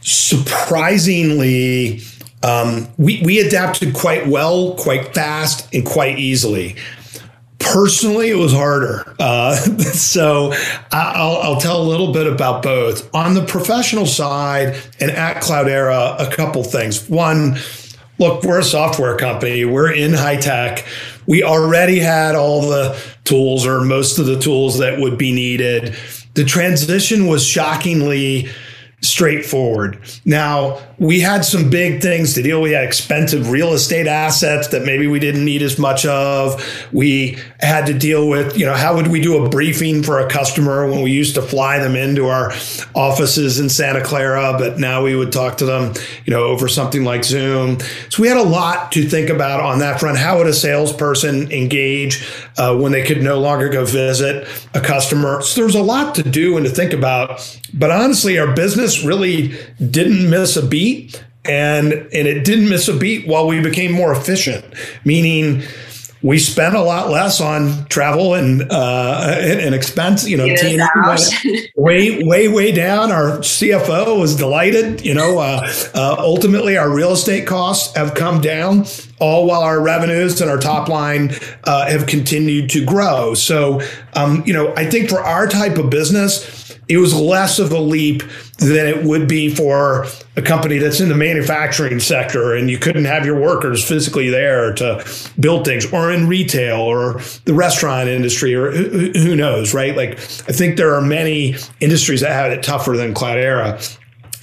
surprisingly. 0.00 2.00
Um, 2.42 2.88
we, 2.96 3.22
we 3.22 3.40
adapted 3.40 3.94
quite 3.94 4.26
well, 4.26 4.74
quite 4.74 5.14
fast, 5.14 5.72
and 5.74 5.86
quite 5.86 6.18
easily. 6.18 6.76
Personally, 7.58 8.30
it 8.30 8.36
was 8.36 8.52
harder. 8.52 9.14
Uh, 9.18 9.56
so 9.56 10.52
I'll, 10.92 11.36
I'll, 11.38 11.60
tell 11.60 11.82
a 11.82 11.88
little 11.88 12.12
bit 12.12 12.26
about 12.26 12.62
both. 12.62 13.12
On 13.14 13.34
the 13.34 13.44
professional 13.44 14.06
side 14.06 14.76
and 15.00 15.10
at 15.10 15.42
Cloudera, 15.42 16.20
a 16.20 16.30
couple 16.30 16.62
things. 16.62 17.08
One, 17.08 17.56
look, 18.18 18.44
we're 18.44 18.60
a 18.60 18.64
software 18.64 19.16
company, 19.16 19.64
we're 19.64 19.92
in 19.92 20.12
high 20.12 20.36
tech. 20.36 20.84
We 21.26 21.42
already 21.42 21.98
had 21.98 22.36
all 22.36 22.62
the 22.62 23.00
tools 23.24 23.66
or 23.66 23.80
most 23.80 24.18
of 24.18 24.26
the 24.26 24.38
tools 24.38 24.78
that 24.78 25.00
would 25.00 25.18
be 25.18 25.32
needed 25.32 25.96
the 26.36 26.44
transition 26.44 27.26
was 27.26 27.44
shockingly 27.44 28.48
straightforward. 29.02 30.00
Now, 30.24 30.80
we 30.98 31.20
had 31.20 31.44
some 31.44 31.68
big 31.68 32.00
things 32.00 32.32
to 32.34 32.42
deal. 32.42 32.60
With. 32.60 32.70
We 32.70 32.74
had 32.74 32.84
expensive 32.84 33.50
real 33.50 33.74
estate 33.74 34.06
assets 34.06 34.68
that 34.68 34.84
maybe 34.84 35.06
we 35.06 35.18
didn't 35.18 35.44
need 35.44 35.62
as 35.62 35.78
much 35.78 36.06
of. 36.06 36.62
We 36.92 37.38
had 37.60 37.86
to 37.86 37.94
deal 37.94 38.28
with, 38.28 38.56
you 38.56 38.64
know, 38.64 38.74
how 38.74 38.96
would 38.96 39.08
we 39.08 39.20
do 39.20 39.44
a 39.44 39.48
briefing 39.48 40.02
for 40.02 40.18
a 40.18 40.28
customer 40.28 40.90
when 40.90 41.02
we 41.02 41.12
used 41.12 41.34
to 41.34 41.42
fly 41.42 41.78
them 41.78 41.94
into 41.94 42.26
our 42.26 42.52
offices 42.94 43.60
in 43.60 43.68
Santa 43.68 44.02
Clara, 44.02 44.56
but 44.58 44.78
now 44.78 45.04
we 45.04 45.14
would 45.14 45.32
talk 45.32 45.58
to 45.58 45.66
them, 45.66 45.92
you 46.24 46.32
know, 46.32 46.44
over 46.44 46.66
something 46.66 47.04
like 47.04 47.24
Zoom. 47.24 47.78
So 48.08 48.22
we 48.22 48.28
had 48.28 48.38
a 48.38 48.42
lot 48.42 48.92
to 48.92 49.06
think 49.06 49.28
about 49.28 49.60
on 49.60 49.80
that 49.80 50.00
front. 50.00 50.16
How 50.16 50.38
would 50.38 50.46
a 50.46 50.54
salesperson 50.54 51.52
engage 51.52 52.26
uh, 52.58 52.76
when 52.76 52.92
they 52.92 53.04
could 53.04 53.22
no 53.22 53.38
longer 53.38 53.68
go 53.68 53.84
visit 53.84 54.48
a 54.74 54.80
customer? 54.80 55.42
So 55.42 55.60
there's 55.60 55.74
a 55.74 55.82
lot 55.82 56.14
to 56.16 56.22
do 56.22 56.56
and 56.56 56.66
to 56.66 56.72
think 56.72 56.92
about. 56.92 57.58
But 57.74 57.90
honestly, 57.90 58.38
our 58.38 58.52
business 58.54 59.04
really 59.04 59.56
didn't 59.90 60.28
miss 60.30 60.56
a 60.56 60.66
beat 60.66 61.22
and 61.44 61.92
and 61.92 62.28
it 62.28 62.44
didn't 62.44 62.68
miss 62.68 62.88
a 62.88 62.96
beat 62.96 63.26
while 63.26 63.46
we 63.46 63.60
became 63.60 63.92
more 63.92 64.12
efficient 64.12 64.64
meaning 65.04 65.62
we 66.22 66.38
spent 66.38 66.74
a 66.74 66.80
lot 66.80 67.10
less 67.10 67.40
on 67.40 67.86
travel 67.86 68.34
and 68.34 68.62
uh, 68.70 69.36
and, 69.38 69.74
expense. 69.74 70.26
You 70.26 70.38
know, 70.38 70.44
way 71.76 72.22
way 72.22 72.48
way 72.48 72.72
down. 72.72 73.12
Our 73.12 73.38
CFO 73.38 74.18
was 74.18 74.34
delighted. 74.34 75.04
You 75.04 75.14
know, 75.14 75.38
uh, 75.38 75.70
uh, 75.94 76.16
ultimately 76.18 76.76
our 76.76 76.90
real 76.90 77.12
estate 77.12 77.46
costs 77.46 77.94
have 77.96 78.14
come 78.14 78.40
down, 78.40 78.86
all 79.20 79.46
while 79.46 79.62
our 79.62 79.80
revenues 79.80 80.40
and 80.40 80.50
our 80.50 80.58
top 80.58 80.88
line 80.88 81.34
uh, 81.64 81.88
have 81.88 82.06
continued 82.06 82.70
to 82.70 82.84
grow. 82.84 83.34
So, 83.34 83.82
um, 84.14 84.42
you 84.46 84.54
know, 84.54 84.74
I 84.74 84.88
think 84.88 85.08
for 85.08 85.20
our 85.20 85.46
type 85.46 85.76
of 85.76 85.90
business 85.90 86.65
it 86.88 86.98
was 86.98 87.14
less 87.14 87.58
of 87.58 87.72
a 87.72 87.78
leap 87.78 88.22
than 88.58 88.86
it 88.86 89.04
would 89.04 89.28
be 89.28 89.54
for 89.54 90.06
a 90.36 90.42
company 90.42 90.78
that's 90.78 91.00
in 91.00 91.08
the 91.08 91.14
manufacturing 91.14 91.98
sector 91.98 92.54
and 92.54 92.70
you 92.70 92.78
couldn't 92.78 93.04
have 93.04 93.26
your 93.26 93.38
workers 93.40 93.86
physically 93.86 94.30
there 94.30 94.72
to 94.74 95.04
build 95.38 95.64
things 95.64 95.90
or 95.92 96.12
in 96.12 96.28
retail 96.28 96.78
or 96.78 97.20
the 97.44 97.54
restaurant 97.54 98.08
industry 98.08 98.54
or 98.54 98.70
who 98.70 99.34
knows, 99.34 99.74
right? 99.74 99.96
Like 99.96 100.12
I 100.12 100.52
think 100.52 100.76
there 100.76 100.94
are 100.94 101.00
many 101.00 101.56
industries 101.80 102.20
that 102.20 102.32
had 102.32 102.52
it 102.52 102.62
tougher 102.62 102.96
than 102.96 103.14
Cloudera. 103.14 103.98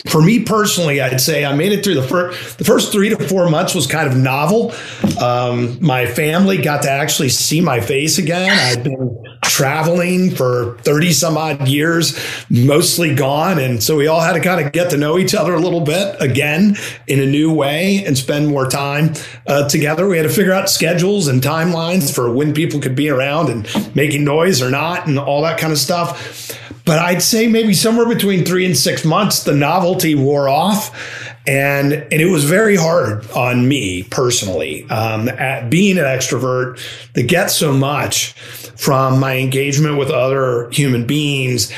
For 0.07 0.21
me 0.21 0.43
personally, 0.43 0.99
I'd 0.99 1.21
say 1.21 1.45
I 1.45 1.55
made 1.55 1.71
it 1.71 1.83
through 1.83 1.95
the 1.95 2.03
first 2.03 2.57
the 2.57 2.65
first 2.65 2.91
three 2.91 3.09
to 3.09 3.27
four 3.27 3.49
months 3.49 3.73
was 3.73 3.87
kind 3.87 4.07
of 4.07 4.17
novel. 4.17 4.73
Um, 5.21 5.77
my 5.81 6.05
family 6.05 6.57
got 6.57 6.83
to 6.83 6.89
actually 6.89 7.29
see 7.29 7.61
my 7.61 7.79
face 7.79 8.17
again. 8.17 8.51
I'd 8.51 8.83
been 8.83 9.23
traveling 9.43 10.31
for 10.31 10.77
thirty 10.79 11.13
some 11.13 11.37
odd 11.37 11.67
years, 11.67 12.19
mostly 12.49 13.15
gone, 13.15 13.59
and 13.59 13.81
so 13.81 13.95
we 13.95 14.07
all 14.07 14.19
had 14.19 14.33
to 14.33 14.41
kind 14.41 14.65
of 14.65 14.73
get 14.73 14.89
to 14.89 14.97
know 14.97 15.17
each 15.17 15.33
other 15.33 15.53
a 15.53 15.59
little 15.59 15.81
bit 15.81 16.17
again 16.19 16.75
in 17.07 17.19
a 17.19 17.25
new 17.25 17.53
way 17.53 18.03
and 18.05 18.17
spend 18.17 18.47
more 18.47 18.67
time 18.67 19.13
uh, 19.47 19.69
together. 19.69 20.07
We 20.07 20.17
had 20.17 20.23
to 20.23 20.33
figure 20.33 20.53
out 20.53 20.69
schedules 20.69 21.27
and 21.27 21.41
timelines 21.41 22.13
for 22.13 22.33
when 22.33 22.53
people 22.53 22.81
could 22.81 22.95
be 22.95 23.09
around 23.09 23.49
and 23.49 23.95
making 23.95 24.25
noise 24.25 24.61
or 24.61 24.69
not, 24.69 25.07
and 25.07 25.17
all 25.17 25.41
that 25.43 25.59
kind 25.59 25.71
of 25.71 25.79
stuff. 25.79 26.59
But 26.85 26.99
I'd 26.99 27.21
say 27.21 27.47
maybe 27.47 27.73
somewhere 27.73 28.07
between 28.07 28.43
three 28.43 28.65
and 28.65 28.75
six 28.75 29.05
months, 29.05 29.43
the 29.43 29.53
novelty 29.53 30.15
wore 30.15 30.49
off. 30.49 30.91
And, 31.45 31.93
and 31.93 32.13
it 32.13 32.29
was 32.29 32.45
very 32.45 32.75
hard 32.75 33.29
on 33.31 33.67
me 33.67 34.03
personally, 34.03 34.89
um, 34.89 35.27
at 35.27 35.69
being 35.69 35.97
an 35.97 36.05
extrovert 36.05 36.79
that 37.13 37.23
gets 37.23 37.55
so 37.55 37.73
much 37.73 38.33
from 38.77 39.19
my 39.19 39.37
engagement 39.37 39.97
with 39.97 40.09
other 40.09 40.69
human 40.71 41.05
beings. 41.05 41.71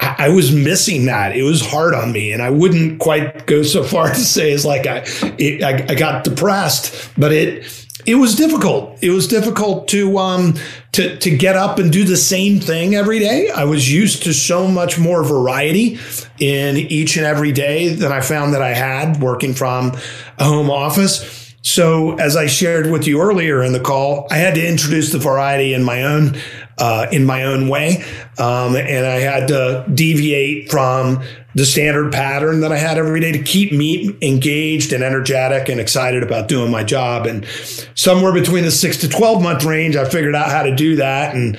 I, 0.00 0.30
was 0.30 0.52
missing 0.52 1.06
that. 1.06 1.36
It 1.36 1.44
was 1.44 1.64
hard 1.64 1.94
on 1.94 2.10
me, 2.10 2.32
and 2.32 2.42
I 2.42 2.50
wouldn't 2.50 2.98
quite 2.98 3.46
go 3.46 3.62
so 3.62 3.84
far 3.84 4.08
to 4.14 4.14
say 4.14 4.52
as 4.52 4.64
like 4.64 4.86
I, 4.86 5.04
it, 5.38 5.62
I, 5.62 5.92
I 5.92 5.94
got 5.94 6.24
depressed, 6.24 7.10
but 7.16 7.32
it 7.32 7.81
it 8.06 8.16
was 8.16 8.34
difficult. 8.34 8.98
It 9.02 9.10
was 9.10 9.28
difficult 9.28 9.88
to 9.88 10.18
um 10.18 10.54
to 10.92 11.16
to 11.18 11.36
get 11.36 11.56
up 11.56 11.78
and 11.78 11.92
do 11.92 12.04
the 12.04 12.16
same 12.16 12.60
thing 12.60 12.94
every 12.94 13.18
day. 13.18 13.50
I 13.50 13.64
was 13.64 13.92
used 13.92 14.24
to 14.24 14.32
so 14.32 14.68
much 14.68 14.98
more 14.98 15.22
variety 15.24 15.98
in 16.38 16.76
each 16.76 17.16
and 17.16 17.26
every 17.26 17.52
day 17.52 17.94
than 17.94 18.12
I 18.12 18.20
found 18.20 18.54
that 18.54 18.62
I 18.62 18.74
had 18.74 19.20
working 19.20 19.54
from 19.54 19.92
a 20.38 20.44
home 20.44 20.70
office. 20.70 21.40
So, 21.64 22.16
as 22.16 22.36
I 22.36 22.46
shared 22.46 22.90
with 22.90 23.06
you 23.06 23.20
earlier 23.20 23.62
in 23.62 23.72
the 23.72 23.80
call, 23.80 24.26
I 24.32 24.38
had 24.38 24.56
to 24.56 24.66
introduce 24.66 25.12
the 25.12 25.18
variety 25.18 25.74
in 25.74 25.84
my 25.84 26.02
own 26.02 26.36
uh, 26.78 27.06
in 27.12 27.24
my 27.24 27.44
own 27.44 27.68
way, 27.68 28.02
um, 28.38 28.74
and 28.74 29.06
I 29.06 29.20
had 29.20 29.48
to 29.48 29.86
deviate 29.94 30.70
from 30.70 31.22
the 31.54 31.66
standard 31.66 32.12
pattern 32.12 32.60
that 32.60 32.72
I 32.72 32.78
had 32.78 32.98
every 32.98 33.20
day 33.20 33.32
to 33.32 33.42
keep 33.42 33.72
me 33.72 34.16
engaged 34.22 34.92
and 34.92 35.02
energetic 35.02 35.68
and 35.68 35.80
excited 35.80 36.22
about 36.22 36.48
doing 36.48 36.70
my 36.70 36.84
job. 36.84 37.26
And 37.26 37.46
somewhere 37.94 38.32
between 38.32 38.64
the 38.64 38.70
six 38.70 38.96
to 38.98 39.08
12 39.08 39.42
month 39.42 39.64
range, 39.64 39.96
I 39.96 40.04
figured 40.04 40.34
out 40.34 40.50
how 40.50 40.62
to 40.62 40.74
do 40.74 40.96
that. 40.96 41.34
And 41.34 41.58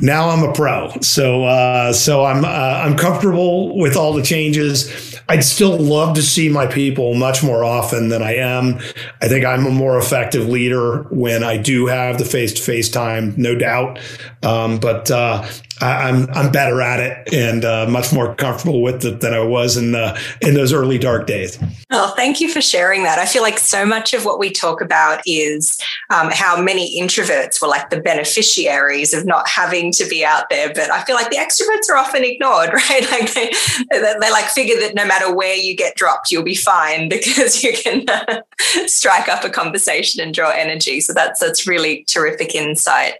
now 0.00 0.30
I'm 0.30 0.42
a 0.42 0.52
pro. 0.52 0.90
So, 1.00 1.44
uh, 1.44 1.92
so 1.92 2.24
I'm, 2.24 2.44
uh, 2.44 2.48
I'm 2.48 2.96
comfortable 2.96 3.78
with 3.78 3.96
all 3.96 4.12
the 4.12 4.22
changes. 4.22 5.20
I'd 5.28 5.44
still 5.44 5.78
love 5.78 6.16
to 6.16 6.22
see 6.22 6.48
my 6.48 6.66
people 6.66 7.14
much 7.14 7.42
more 7.42 7.62
often 7.62 8.08
than 8.08 8.22
I 8.22 8.36
am. 8.36 8.80
I 9.20 9.28
think 9.28 9.44
I'm 9.44 9.66
a 9.66 9.70
more 9.70 9.96
effective 9.96 10.48
leader 10.48 11.02
when 11.10 11.44
I 11.44 11.56
do 11.56 11.86
have 11.86 12.18
the 12.18 12.24
face 12.24 12.52
to 12.54 12.62
face 12.62 12.88
time, 12.88 13.34
no 13.36 13.54
doubt. 13.54 14.00
Um, 14.42 14.78
but 14.78 15.08
uh, 15.10 15.46
I'm 15.80 16.28
I'm 16.30 16.52
better 16.52 16.80
at 16.82 17.00
it 17.00 17.32
and 17.32 17.64
uh, 17.64 17.86
much 17.88 18.12
more 18.12 18.34
comfortable 18.34 18.82
with 18.82 19.04
it 19.04 19.20
than 19.20 19.32
I 19.32 19.40
was 19.40 19.76
in 19.76 19.92
the 19.92 20.20
in 20.40 20.54
those 20.54 20.72
early 20.72 20.98
dark 20.98 21.26
days. 21.26 21.58
Well, 21.90 22.14
thank 22.14 22.40
you 22.40 22.48
for 22.50 22.60
sharing 22.60 23.02
that. 23.04 23.18
I 23.18 23.26
feel 23.26 23.42
like 23.42 23.58
so 23.58 23.86
much 23.86 24.14
of 24.14 24.24
what 24.24 24.38
we 24.38 24.50
talk 24.50 24.80
about 24.80 25.22
is 25.26 25.80
um, 26.10 26.30
how 26.30 26.60
many 26.60 27.00
introverts 27.00 27.60
were 27.60 27.68
like 27.68 27.90
the 27.90 28.00
beneficiaries 28.00 29.14
of 29.14 29.26
not 29.26 29.48
having 29.48 29.90
to 29.92 30.06
be 30.06 30.24
out 30.24 30.50
there, 30.50 30.68
but 30.68 30.90
I 30.90 31.02
feel 31.04 31.16
like 31.16 31.30
the 31.30 31.36
extroverts 31.36 31.90
are 31.90 31.96
often 31.96 32.24
ignored, 32.24 32.72
right? 32.74 33.10
Like 33.10 33.32
they 33.34 33.50
they 33.90 34.30
like 34.30 34.46
figure 34.46 34.78
that 34.80 34.94
no 34.94 35.06
matter 35.06 35.34
where 35.34 35.56
you 35.56 35.74
get 35.74 35.96
dropped, 35.96 36.30
you'll 36.30 36.42
be 36.42 36.54
fine 36.54 37.08
because 37.08 37.62
you 37.62 37.72
can 37.72 38.04
uh, 38.08 38.42
strike 38.86 39.28
up 39.28 39.44
a 39.44 39.50
conversation 39.50 40.22
and 40.22 40.34
draw 40.34 40.50
energy. 40.50 41.00
So 41.00 41.12
that's 41.14 41.40
that's 41.40 41.66
really 41.66 42.04
terrific 42.04 42.54
insight. 42.54 43.14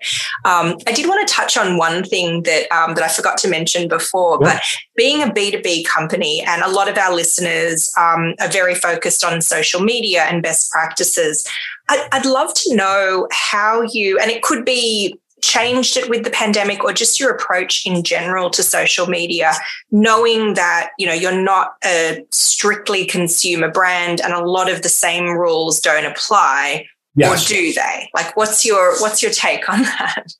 Um, 0.44 0.76
I 0.86 0.92
did 0.92 1.08
want 1.08 1.26
to 1.26 1.34
touch 1.34 1.56
on 1.56 1.76
one 1.76 2.04
thing 2.04 2.42
that 2.50 2.72
um, 2.72 2.94
that 2.94 3.04
I 3.04 3.08
forgot 3.08 3.38
to 3.38 3.48
mention 3.48 3.88
before. 3.88 4.38
Yeah. 4.40 4.54
But 4.54 4.62
being 4.96 5.22
a 5.22 5.32
B 5.32 5.50
two 5.50 5.62
B 5.62 5.84
company, 5.84 6.42
and 6.46 6.62
a 6.62 6.70
lot 6.70 6.88
of 6.88 6.98
our 6.98 7.14
listeners 7.14 7.92
um, 7.98 8.34
are 8.40 8.48
very 8.48 8.74
focused 8.74 9.24
on 9.24 9.40
social 9.40 9.80
media 9.80 10.24
and 10.24 10.42
best 10.42 10.70
practices. 10.70 11.46
I, 11.88 12.08
I'd 12.12 12.26
love 12.26 12.54
to 12.54 12.76
know 12.76 13.28
how 13.32 13.82
you, 13.82 14.18
and 14.18 14.30
it 14.30 14.42
could 14.42 14.64
be 14.64 15.18
changed 15.42 15.96
it 15.96 16.08
with 16.10 16.24
the 16.24 16.30
pandemic 16.30 16.84
or 16.84 16.92
just 16.92 17.18
your 17.18 17.30
approach 17.30 17.86
in 17.86 18.02
general 18.02 18.50
to 18.50 18.62
social 18.62 19.06
media 19.06 19.52
knowing 19.90 20.54
that 20.54 20.90
you 20.98 21.06
know 21.06 21.14
you're 21.14 21.40
not 21.40 21.76
a 21.84 22.24
strictly 22.30 23.06
consumer 23.06 23.70
brand 23.70 24.20
and 24.20 24.32
a 24.34 24.44
lot 24.44 24.70
of 24.70 24.82
the 24.82 24.88
same 24.88 25.30
rules 25.30 25.80
don't 25.80 26.04
apply 26.04 26.86
yes. 27.14 27.44
or 27.44 27.48
do 27.48 27.72
they 27.72 28.08
like 28.14 28.36
what's 28.36 28.64
your 28.64 29.00
what's 29.00 29.22
your 29.22 29.32
take 29.32 29.68
on 29.68 29.82
that 29.82 30.34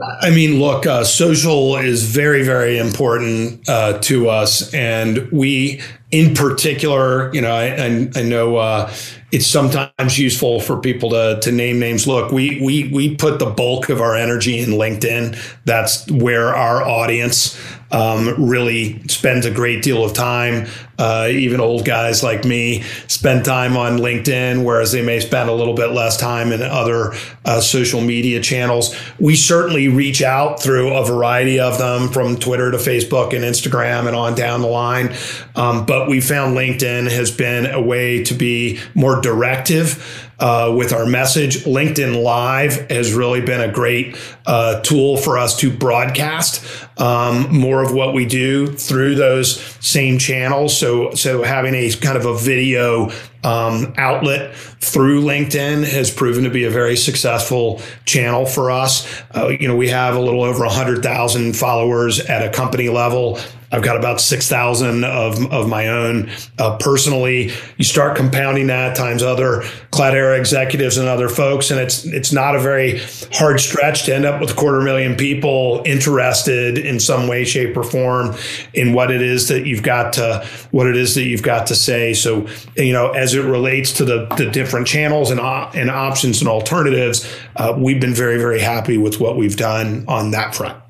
I 0.00 0.30
mean, 0.30 0.58
look, 0.58 0.86
uh, 0.86 1.04
social 1.04 1.76
is 1.76 2.04
very, 2.04 2.42
very 2.42 2.78
important 2.78 3.68
uh, 3.68 3.98
to 4.00 4.28
us. 4.28 4.72
And 4.74 5.30
we, 5.30 5.80
in 6.10 6.34
particular, 6.34 7.32
you 7.34 7.40
know, 7.40 7.52
I, 7.52 7.66
I, 7.66 8.10
I 8.16 8.22
know 8.22 8.56
uh, 8.56 8.92
it's 9.30 9.46
sometimes 9.46 10.18
useful 10.18 10.60
for 10.60 10.80
people 10.80 11.10
to, 11.10 11.38
to 11.40 11.52
name 11.52 11.78
names. 11.78 12.06
Look, 12.06 12.32
we, 12.32 12.60
we, 12.62 12.88
we 12.88 13.16
put 13.16 13.38
the 13.38 13.46
bulk 13.46 13.88
of 13.90 14.00
our 14.00 14.16
energy 14.16 14.58
in 14.58 14.70
LinkedIn. 14.70 15.38
That's 15.64 16.10
where 16.10 16.54
our 16.54 16.82
audience 16.82 17.58
um, 17.92 18.48
really 18.48 19.06
spends 19.06 19.46
a 19.46 19.50
great 19.50 19.82
deal 19.82 20.04
of 20.04 20.14
time. 20.14 20.66
Uh, 20.98 21.28
even 21.30 21.60
old 21.60 21.84
guys 21.84 22.22
like 22.22 22.44
me 22.44 22.82
spend 23.08 23.44
time 23.44 23.76
on 23.76 23.98
LinkedIn, 23.98 24.64
whereas 24.64 24.92
they 24.92 25.02
may 25.02 25.20
spend 25.20 25.48
a 25.48 25.52
little 25.52 25.74
bit 25.74 25.88
less 25.88 26.16
time 26.16 26.52
in 26.52 26.62
other 26.62 27.12
uh, 27.44 27.60
social 27.60 28.00
media 28.00 28.40
channels. 28.40 28.94
We 29.18 29.34
certainly 29.34 29.88
reach 29.88 30.22
out 30.22 30.62
through 30.62 30.94
a 30.94 31.04
variety 31.04 31.58
of 31.58 31.78
them 31.78 32.08
from 32.08 32.36
Twitter 32.36 32.70
to 32.70 32.78
Facebook 32.78 33.34
and 33.34 33.44
Instagram 33.44 34.06
and 34.06 34.16
on 34.16 34.34
down 34.34 34.60
the 34.60 34.68
line. 34.68 35.14
Um, 35.56 35.86
but 35.86 36.08
we 36.08 36.20
found 36.20 36.56
LinkedIn 36.56 37.10
has 37.10 37.30
been 37.30 37.66
a 37.66 37.80
way 37.80 38.22
to 38.24 38.34
be 38.34 38.78
more 38.94 39.20
directive 39.20 40.30
uh, 40.42 40.74
with 40.76 40.92
our 40.92 41.06
message. 41.06 41.58
LinkedIn 41.58 42.20
Live 42.20 42.90
has 42.90 43.14
really 43.14 43.40
been 43.40 43.60
a 43.60 43.70
great 43.70 44.16
uh, 44.44 44.80
tool 44.80 45.16
for 45.16 45.38
us 45.38 45.56
to 45.60 45.70
broadcast 45.70 46.64
um, 46.98 47.54
more 47.56 47.80
of 47.80 47.94
what 47.94 48.12
we 48.12 48.26
do 48.26 48.66
through 48.66 49.14
those 49.14 49.60
same 49.80 50.18
channels. 50.18 50.76
So, 50.76 51.14
so 51.14 51.44
having 51.44 51.74
a 51.74 51.92
kind 51.92 52.18
of 52.18 52.26
a 52.26 52.36
video 52.36 53.12
um, 53.44 53.94
outlet 53.96 54.54
through 54.54 55.22
LinkedIn 55.22 55.84
has 55.84 56.10
proven 56.10 56.42
to 56.42 56.50
be 56.50 56.64
a 56.64 56.70
very 56.70 56.96
successful 56.96 57.80
channel 58.04 58.44
for 58.44 58.72
us. 58.72 59.22
Uh, 59.34 59.48
you 59.48 59.68
know, 59.68 59.76
we 59.76 59.88
have 59.90 60.16
a 60.16 60.20
little 60.20 60.42
over 60.42 60.64
100,000 60.64 61.56
followers 61.56 62.18
at 62.18 62.44
a 62.44 62.50
company 62.50 62.88
level. 62.88 63.38
I've 63.72 63.82
got 63.82 63.96
about 63.96 64.20
6,000 64.20 65.02
of, 65.04 65.50
of 65.50 65.68
my 65.68 65.88
own 65.88 66.30
uh, 66.58 66.76
personally. 66.76 67.50
You 67.78 67.84
start 67.84 68.16
compounding 68.16 68.66
that 68.66 68.94
times 68.94 69.22
other 69.22 69.62
Cloudera 69.90 70.38
executives 70.38 70.98
and 70.98 71.08
other 71.08 71.28
folks, 71.28 71.70
and 71.70 71.80
it's 71.80 72.04
it's 72.04 72.32
not 72.32 72.54
a 72.54 72.60
very 72.60 73.00
hard 73.32 73.60
stretch 73.60 74.04
to 74.04 74.14
end 74.14 74.24
up 74.24 74.40
with 74.40 74.50
a 74.50 74.54
quarter 74.54 74.80
million 74.80 75.16
people 75.16 75.82
interested 75.84 76.78
in 76.78 77.00
some 77.00 77.28
way, 77.28 77.44
shape, 77.44 77.76
or 77.76 77.82
form 77.82 78.34
in 78.74 78.92
what 78.92 79.10
it 79.10 79.22
is 79.22 79.48
that 79.48 79.66
you've 79.66 79.82
got 79.82 80.12
to 80.14 80.46
what 80.70 80.86
it 80.86 80.96
is 80.96 81.14
that 81.14 81.24
you've 81.24 81.42
got 81.42 81.66
to 81.66 81.74
say. 81.74 82.14
So, 82.14 82.46
you 82.76 82.92
know, 82.92 83.10
as 83.10 83.34
it 83.34 83.42
relates 83.42 83.92
to 83.94 84.04
the, 84.04 84.26
the 84.36 84.50
different 84.50 84.86
channels 84.86 85.30
and, 85.30 85.40
and 85.40 85.90
options 85.90 86.40
and 86.40 86.48
alternatives, 86.48 87.30
uh, 87.56 87.74
we've 87.76 88.00
been 88.00 88.14
very, 88.14 88.38
very 88.38 88.60
happy 88.60 88.98
with 88.98 89.20
what 89.20 89.36
we've 89.36 89.56
done 89.56 90.04
on 90.08 90.30
that 90.32 90.54
front. 90.54 90.81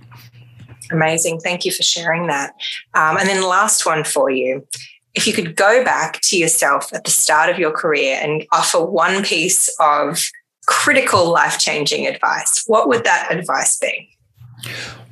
Amazing. 0.92 1.40
Thank 1.40 1.64
you 1.64 1.72
for 1.72 1.82
sharing 1.82 2.26
that. 2.28 2.54
Um, 2.94 3.16
and 3.16 3.28
then 3.28 3.42
last 3.42 3.86
one 3.86 4.04
for 4.04 4.30
you. 4.30 4.66
If 5.14 5.26
you 5.26 5.32
could 5.32 5.56
go 5.56 5.84
back 5.84 6.20
to 6.22 6.38
yourself 6.38 6.92
at 6.94 7.04
the 7.04 7.10
start 7.10 7.50
of 7.50 7.58
your 7.58 7.70
career 7.70 8.18
and 8.22 8.46
offer 8.50 8.82
one 8.82 9.22
piece 9.22 9.68
of 9.78 10.24
critical 10.66 11.30
life 11.30 11.58
changing 11.58 12.06
advice, 12.06 12.64
what 12.66 12.88
would 12.88 13.04
that 13.04 13.28
advice 13.30 13.78
be? 13.78 14.08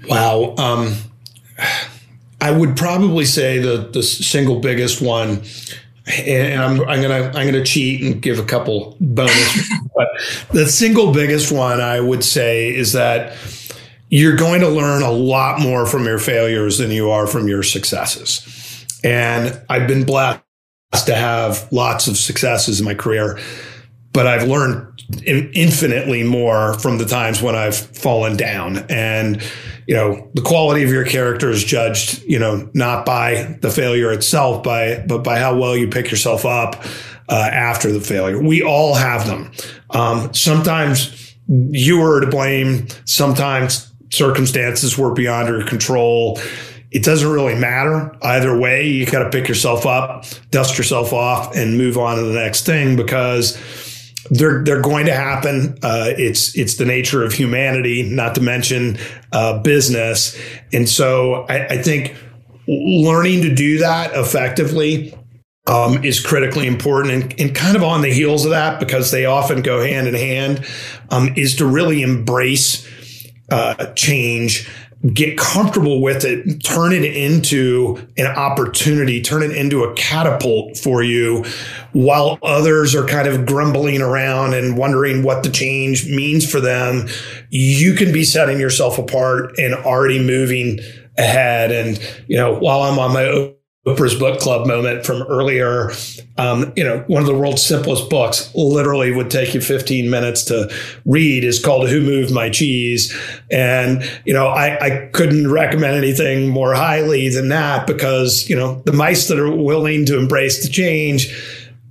Wow. 0.09 0.55
Um, 0.57 0.95
I 2.41 2.51
would 2.51 2.77
probably 2.77 3.27
say 3.27 3.59
the, 3.59 3.89
the 3.93 4.03
single 4.03 4.61
biggest 4.61 5.03
one 5.03 5.43
and 6.07 6.63
I'm, 6.63 6.81
I'm 6.89 7.03
gonna 7.03 7.31
I'm 7.35 7.47
gonna 7.47 7.65
cheat 7.65 8.03
and 8.03 8.21
give 8.21 8.39
a 8.39 8.45
couple 8.45 8.97
bonus. 9.01 9.71
but 9.95 10.09
the 10.53 10.67
single 10.67 11.13
biggest 11.13 11.53
one 11.53 11.81
I 11.81 12.01
would 12.01 12.25
say 12.25 12.75
is 12.75 12.93
that 12.93 13.37
you're 14.11 14.37
going 14.37 14.61
to 14.61 14.69
learn 14.69 15.03
a 15.03 15.11
lot 15.11 15.61
more 15.61 15.87
from 15.87 16.05
your 16.05 16.19
failures 16.19 16.79
than 16.79 16.91
you 16.91 17.11
are 17.11 17.27
from 17.27 17.49
your 17.49 17.63
successes. 17.63 18.85
And 19.03 19.59
I've 19.71 19.87
been 19.89 20.05
blessed 20.05 20.43
to 21.07 21.15
have 21.15 21.67
lots 21.73 22.09
of 22.09 22.17
successes 22.17 22.81
in 22.81 22.85
my 22.85 22.95
career. 22.95 23.39
but 24.13 24.27
I've 24.27 24.49
learned 24.49 24.87
infinitely 25.25 26.23
more 26.25 26.79
from 26.79 26.99
the 26.99 27.05
times 27.05 27.41
when 27.41 27.55
I've 27.55 27.77
fallen 27.77 28.37
down. 28.37 28.79
And, 28.89 29.43
you 29.87 29.95
know, 29.95 30.29
the 30.35 30.43
quality 30.43 30.83
of 30.83 30.91
your 30.91 31.05
character 31.05 31.51
is 31.51 31.65
judged, 31.65 32.23
you 32.25 32.39
know, 32.39 32.69
not 32.75 33.07
by 33.07 33.59
the 33.61 33.71
failure 33.71 34.13
itself, 34.13 34.63
by, 34.63 35.05
but 35.07 35.19
by 35.19 35.39
how 35.39 35.57
well 35.57 35.77
you 35.77 35.89
pick 35.89 36.11
yourself 36.11 36.45
up 36.45 36.85
uh, 37.29 37.49
after 37.53 37.93
the 37.93 38.01
failure. 38.01 38.41
We 38.43 38.63
all 38.63 38.95
have 38.95 39.27
them. 39.27 39.53
Um, 39.91 40.35
sometimes 40.35 41.37
you 41.49 42.03
are 42.03 42.21
to 42.21 42.27
blame. 42.27 42.89
Sometimes 43.05 43.90
circumstances 44.11 44.99
were 44.99 45.13
beyond 45.13 45.49
your 45.49 45.65
control. 45.65 46.39
It 46.91 47.05
doesn't 47.05 47.31
really 47.31 47.55
matter 47.55 48.17
either 48.23 48.59
way. 48.59 48.89
You 48.89 49.07
got 49.07 49.25
to 49.25 49.31
pick 49.31 49.49
yourself 49.49 49.87
up, 49.87 50.25
dust 50.51 50.77
yourself 50.77 51.13
off, 51.13 51.57
and 51.57 51.79
move 51.79 51.97
on 51.97 52.17
to 52.17 52.23
the 52.23 52.35
next 52.35 52.67
thing 52.67 52.97
because 52.97 53.57
they're 54.31 54.65
they're 54.65 54.83
going 54.83 55.07
to 55.07 55.15
happen. 55.15 55.79
Uh, 55.83 56.11
it's 56.19 56.57
it's 56.57 56.77
the 56.77 56.85
nature 56.85 57.25
of 57.25 57.33
humanity, 57.33 58.03
not 58.03 58.35
to 58.35 58.41
mention 58.41 58.99
uh, 59.33 59.59
business. 59.59 60.39
And 60.73 60.89
so 60.89 61.47
I, 61.49 61.67
I, 61.67 61.83
think 61.83 62.17
learning 62.67 63.43
to 63.43 63.55
do 63.55 63.79
that 63.79 64.13
effectively 64.15 65.15
um, 65.67 66.05
is 66.05 66.25
critically 66.25 66.67
important. 66.67 67.15
And, 67.15 67.41
and, 67.41 67.55
kind 67.55 67.77
of 67.77 67.83
on 67.83 68.03
the 68.03 68.13
heels 68.13 68.45
of 68.45 68.51
that, 68.51 68.81
because 68.81 69.11
they 69.11 69.25
often 69.25 69.63
go 69.63 69.83
hand 69.83 70.09
in 70.09 70.15
hand, 70.15 70.67
um, 71.11 71.33
is 71.37 71.57
to 71.57 71.67
really 71.67 72.03
embrace 72.03 72.89
uh, 73.51 73.93
change 73.95 74.69
get 75.15 75.39
comfortable 75.39 76.03
with 76.03 76.25
it, 76.25 76.63
turn 76.63 76.93
it 76.93 77.05
into 77.05 78.07
an 78.19 78.27
opportunity, 78.27 79.23
turn 79.23 79.43
it 79.43 79.51
into 79.53 79.83
a 79.83 79.95
catapult 79.95 80.77
for 80.77 81.03
you 81.03 81.45
while 81.93 82.39
others 82.43 82.95
are 82.95 83.07
kind 83.07 83.27
of 83.27 83.47
grumbling 83.47 84.03
around 84.03 84.53
and 84.53 84.77
wondering 84.77 85.23
what 85.23 85.43
the 85.43 85.51
change 85.51 86.07
means 86.07 86.49
for 86.49 86.61
them. 86.61 87.09
You 87.49 87.95
can 87.95 88.13
be 88.13 88.25
setting 88.25 88.61
yourself 88.61 88.99
apart 88.99 89.59
and 89.59 89.75
already 89.75 90.23
moving 90.23 90.81
ahead. 91.17 91.73
And, 91.73 91.99
you 92.29 92.37
know, 92.37 92.59
while 92.59 92.83
I'm 92.83 92.99
on 92.99 93.15
my 93.15 93.55
Oprah's 93.95 94.15
book 94.15 94.41
club 94.41 94.67
moment 94.67 95.05
from 95.05 95.23
earlier. 95.23 95.93
Um, 96.39 96.73
you 96.77 96.85
know, 96.85 97.05
one 97.07 97.23
of 97.23 97.27
the 97.27 97.35
world's 97.35 97.65
simplest 97.65 98.09
books 98.09 98.51
literally 98.55 99.13
would 99.13 99.31
take 99.31 99.55
you 99.55 99.61
15 99.61 100.09
minutes 100.09 100.45
to 100.45 100.73
read 101.05 101.45
is 101.45 101.63
called 101.63 101.89
Who 101.89 102.01
Moved 102.01 102.33
My 102.33 102.49
Cheese. 102.51 103.17
And, 103.51 104.03
you 104.25 104.33
know, 104.33 104.49
I, 104.49 104.79
I 104.81 105.11
couldn't 105.13 105.51
recommend 105.51 105.97
anything 105.97 106.49
more 106.49 106.75
highly 106.75 107.29
than 107.29 107.49
that 107.49 107.87
because, 107.87 108.49
you 108.49 108.57
know, 108.57 108.83
the 108.87 108.93
mice 108.93 109.29
that 109.29 109.39
are 109.39 109.55
willing 109.55 110.07
to 110.07 110.19
embrace 110.19 110.63
the 110.63 110.71
change 110.71 111.29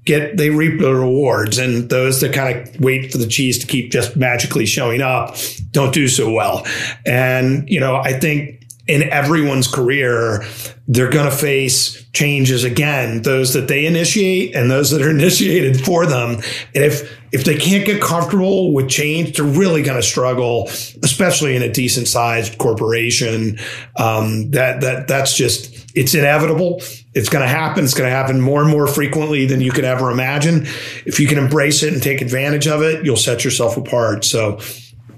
get 0.05 0.37
they 0.37 0.49
reap 0.49 0.79
the 0.79 0.95
rewards 0.95 1.57
and 1.57 1.89
those 1.89 2.21
that 2.21 2.33
kind 2.33 2.57
of 2.57 2.79
wait 2.79 3.11
for 3.11 3.17
the 3.17 3.27
cheese 3.27 3.59
to 3.59 3.67
keep 3.67 3.91
just 3.91 4.15
magically 4.15 4.65
showing 4.65 5.01
up 5.01 5.35
don't 5.71 5.93
do 5.93 6.07
so 6.07 6.31
well 6.31 6.65
and 7.05 7.69
you 7.69 7.79
know 7.79 7.97
i 7.97 8.13
think 8.13 8.59
in 8.89 9.03
everyone's 9.03 9.67
career, 9.67 10.43
they're 10.91 11.11
going 11.11 11.29
to 11.29 11.35
face 11.35 12.03
changes 12.13 12.63
again, 12.63 13.21
those 13.21 13.53
that 13.53 13.67
they 13.67 13.85
initiate 13.85 14.55
and 14.55 14.71
those 14.71 14.89
that 14.89 15.03
are 15.03 15.09
initiated 15.11 15.85
for 15.85 16.07
them. 16.07 16.41
And 16.73 16.83
if, 16.83 17.17
if 17.31 17.43
they 17.43 17.57
can't 17.57 17.85
get 17.85 18.01
comfortable 18.01 18.73
with 18.73 18.89
change, 18.89 19.37
they're 19.37 19.45
really 19.45 19.83
going 19.83 20.01
to 20.01 20.05
struggle, 20.05 20.65
especially 21.03 21.55
in 21.55 21.61
a 21.61 21.71
decent 21.71 22.07
sized 22.07 22.57
corporation. 22.57 23.59
Um, 23.97 24.49
that, 24.51 24.81
that, 24.81 25.07
that's 25.07 25.37
just, 25.37 25.95
it's 25.95 26.15
inevitable. 26.15 26.81
It's 27.13 27.29
going 27.29 27.43
to 27.43 27.47
happen. 27.47 27.83
It's 27.83 27.93
going 27.93 28.09
to 28.09 28.15
happen 28.15 28.41
more 28.41 28.63
and 28.63 28.71
more 28.71 28.87
frequently 28.87 29.45
than 29.45 29.61
you 29.61 29.71
could 29.71 29.85
ever 29.85 30.09
imagine. 30.09 30.63
If 31.05 31.19
you 31.19 31.27
can 31.27 31.37
embrace 31.37 31.83
it 31.83 31.93
and 31.93 32.01
take 32.01 32.21
advantage 32.21 32.67
of 32.67 32.81
it, 32.81 33.05
you'll 33.05 33.15
set 33.15 33.43
yourself 33.43 33.77
apart. 33.77 34.25
So 34.25 34.59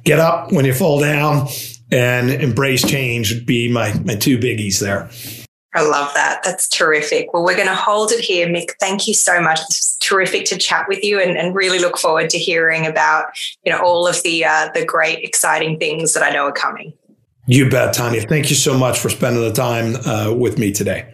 get 0.04 0.20
up 0.20 0.52
when 0.52 0.66
you 0.66 0.74
fall 0.74 1.00
down 1.00 1.48
and 1.92 2.30
embrace 2.30 2.86
change 2.86 3.34
would 3.34 3.46
be 3.46 3.72
my, 3.72 3.98
my 4.00 4.16
two 4.16 4.38
biggies 4.38 4.82
there. 4.82 5.10
I 5.74 5.88
love 5.88 6.14
that. 6.16 6.42
That's 6.44 6.68
terrific. 6.68 7.34
Well, 7.34 7.44
we're 7.46 7.56
going 7.56 7.68
to 7.68 7.76
hold 7.76 8.12
it 8.12 8.20
here, 8.20 8.48
Mick. 8.48 8.72
Thank 8.80 9.08
you 9.08 9.14
so 9.14 9.42
much. 9.42 9.62
It's 9.62 9.98
terrific 9.98 10.46
to 10.46 10.58
chat 10.58 10.86
with 10.90 11.04
you, 11.04 11.22
and, 11.22 11.38
and 11.38 11.56
really 11.56 11.80
look 11.80 11.98
forward 11.98 12.30
to 12.32 12.38
hearing 12.38 12.86
about 12.86 13.28
you 13.64 13.72
know 13.72 13.80
all 13.80 14.08
of 14.08 14.22
the 14.24 14.44
uh, 14.44 14.70
the 14.74 14.86
great, 14.86 15.24
exciting 15.24 15.80
things 15.80 16.14
that 16.14 16.24
I 16.24 16.30
know 16.32 16.46
are 16.48 16.52
coming. 16.52 16.94
You 17.48 17.70
bet, 17.70 17.94
Tanya. 17.94 18.22
Thank 18.22 18.50
you 18.50 18.56
so 18.56 18.78
much 18.78 19.00
for 19.00 19.10
spending 19.10 19.42
the 19.42 19.54
time 19.54 19.96
uh, 20.06 20.34
with 20.34 20.58
me 20.58 20.72
today. 20.72 21.12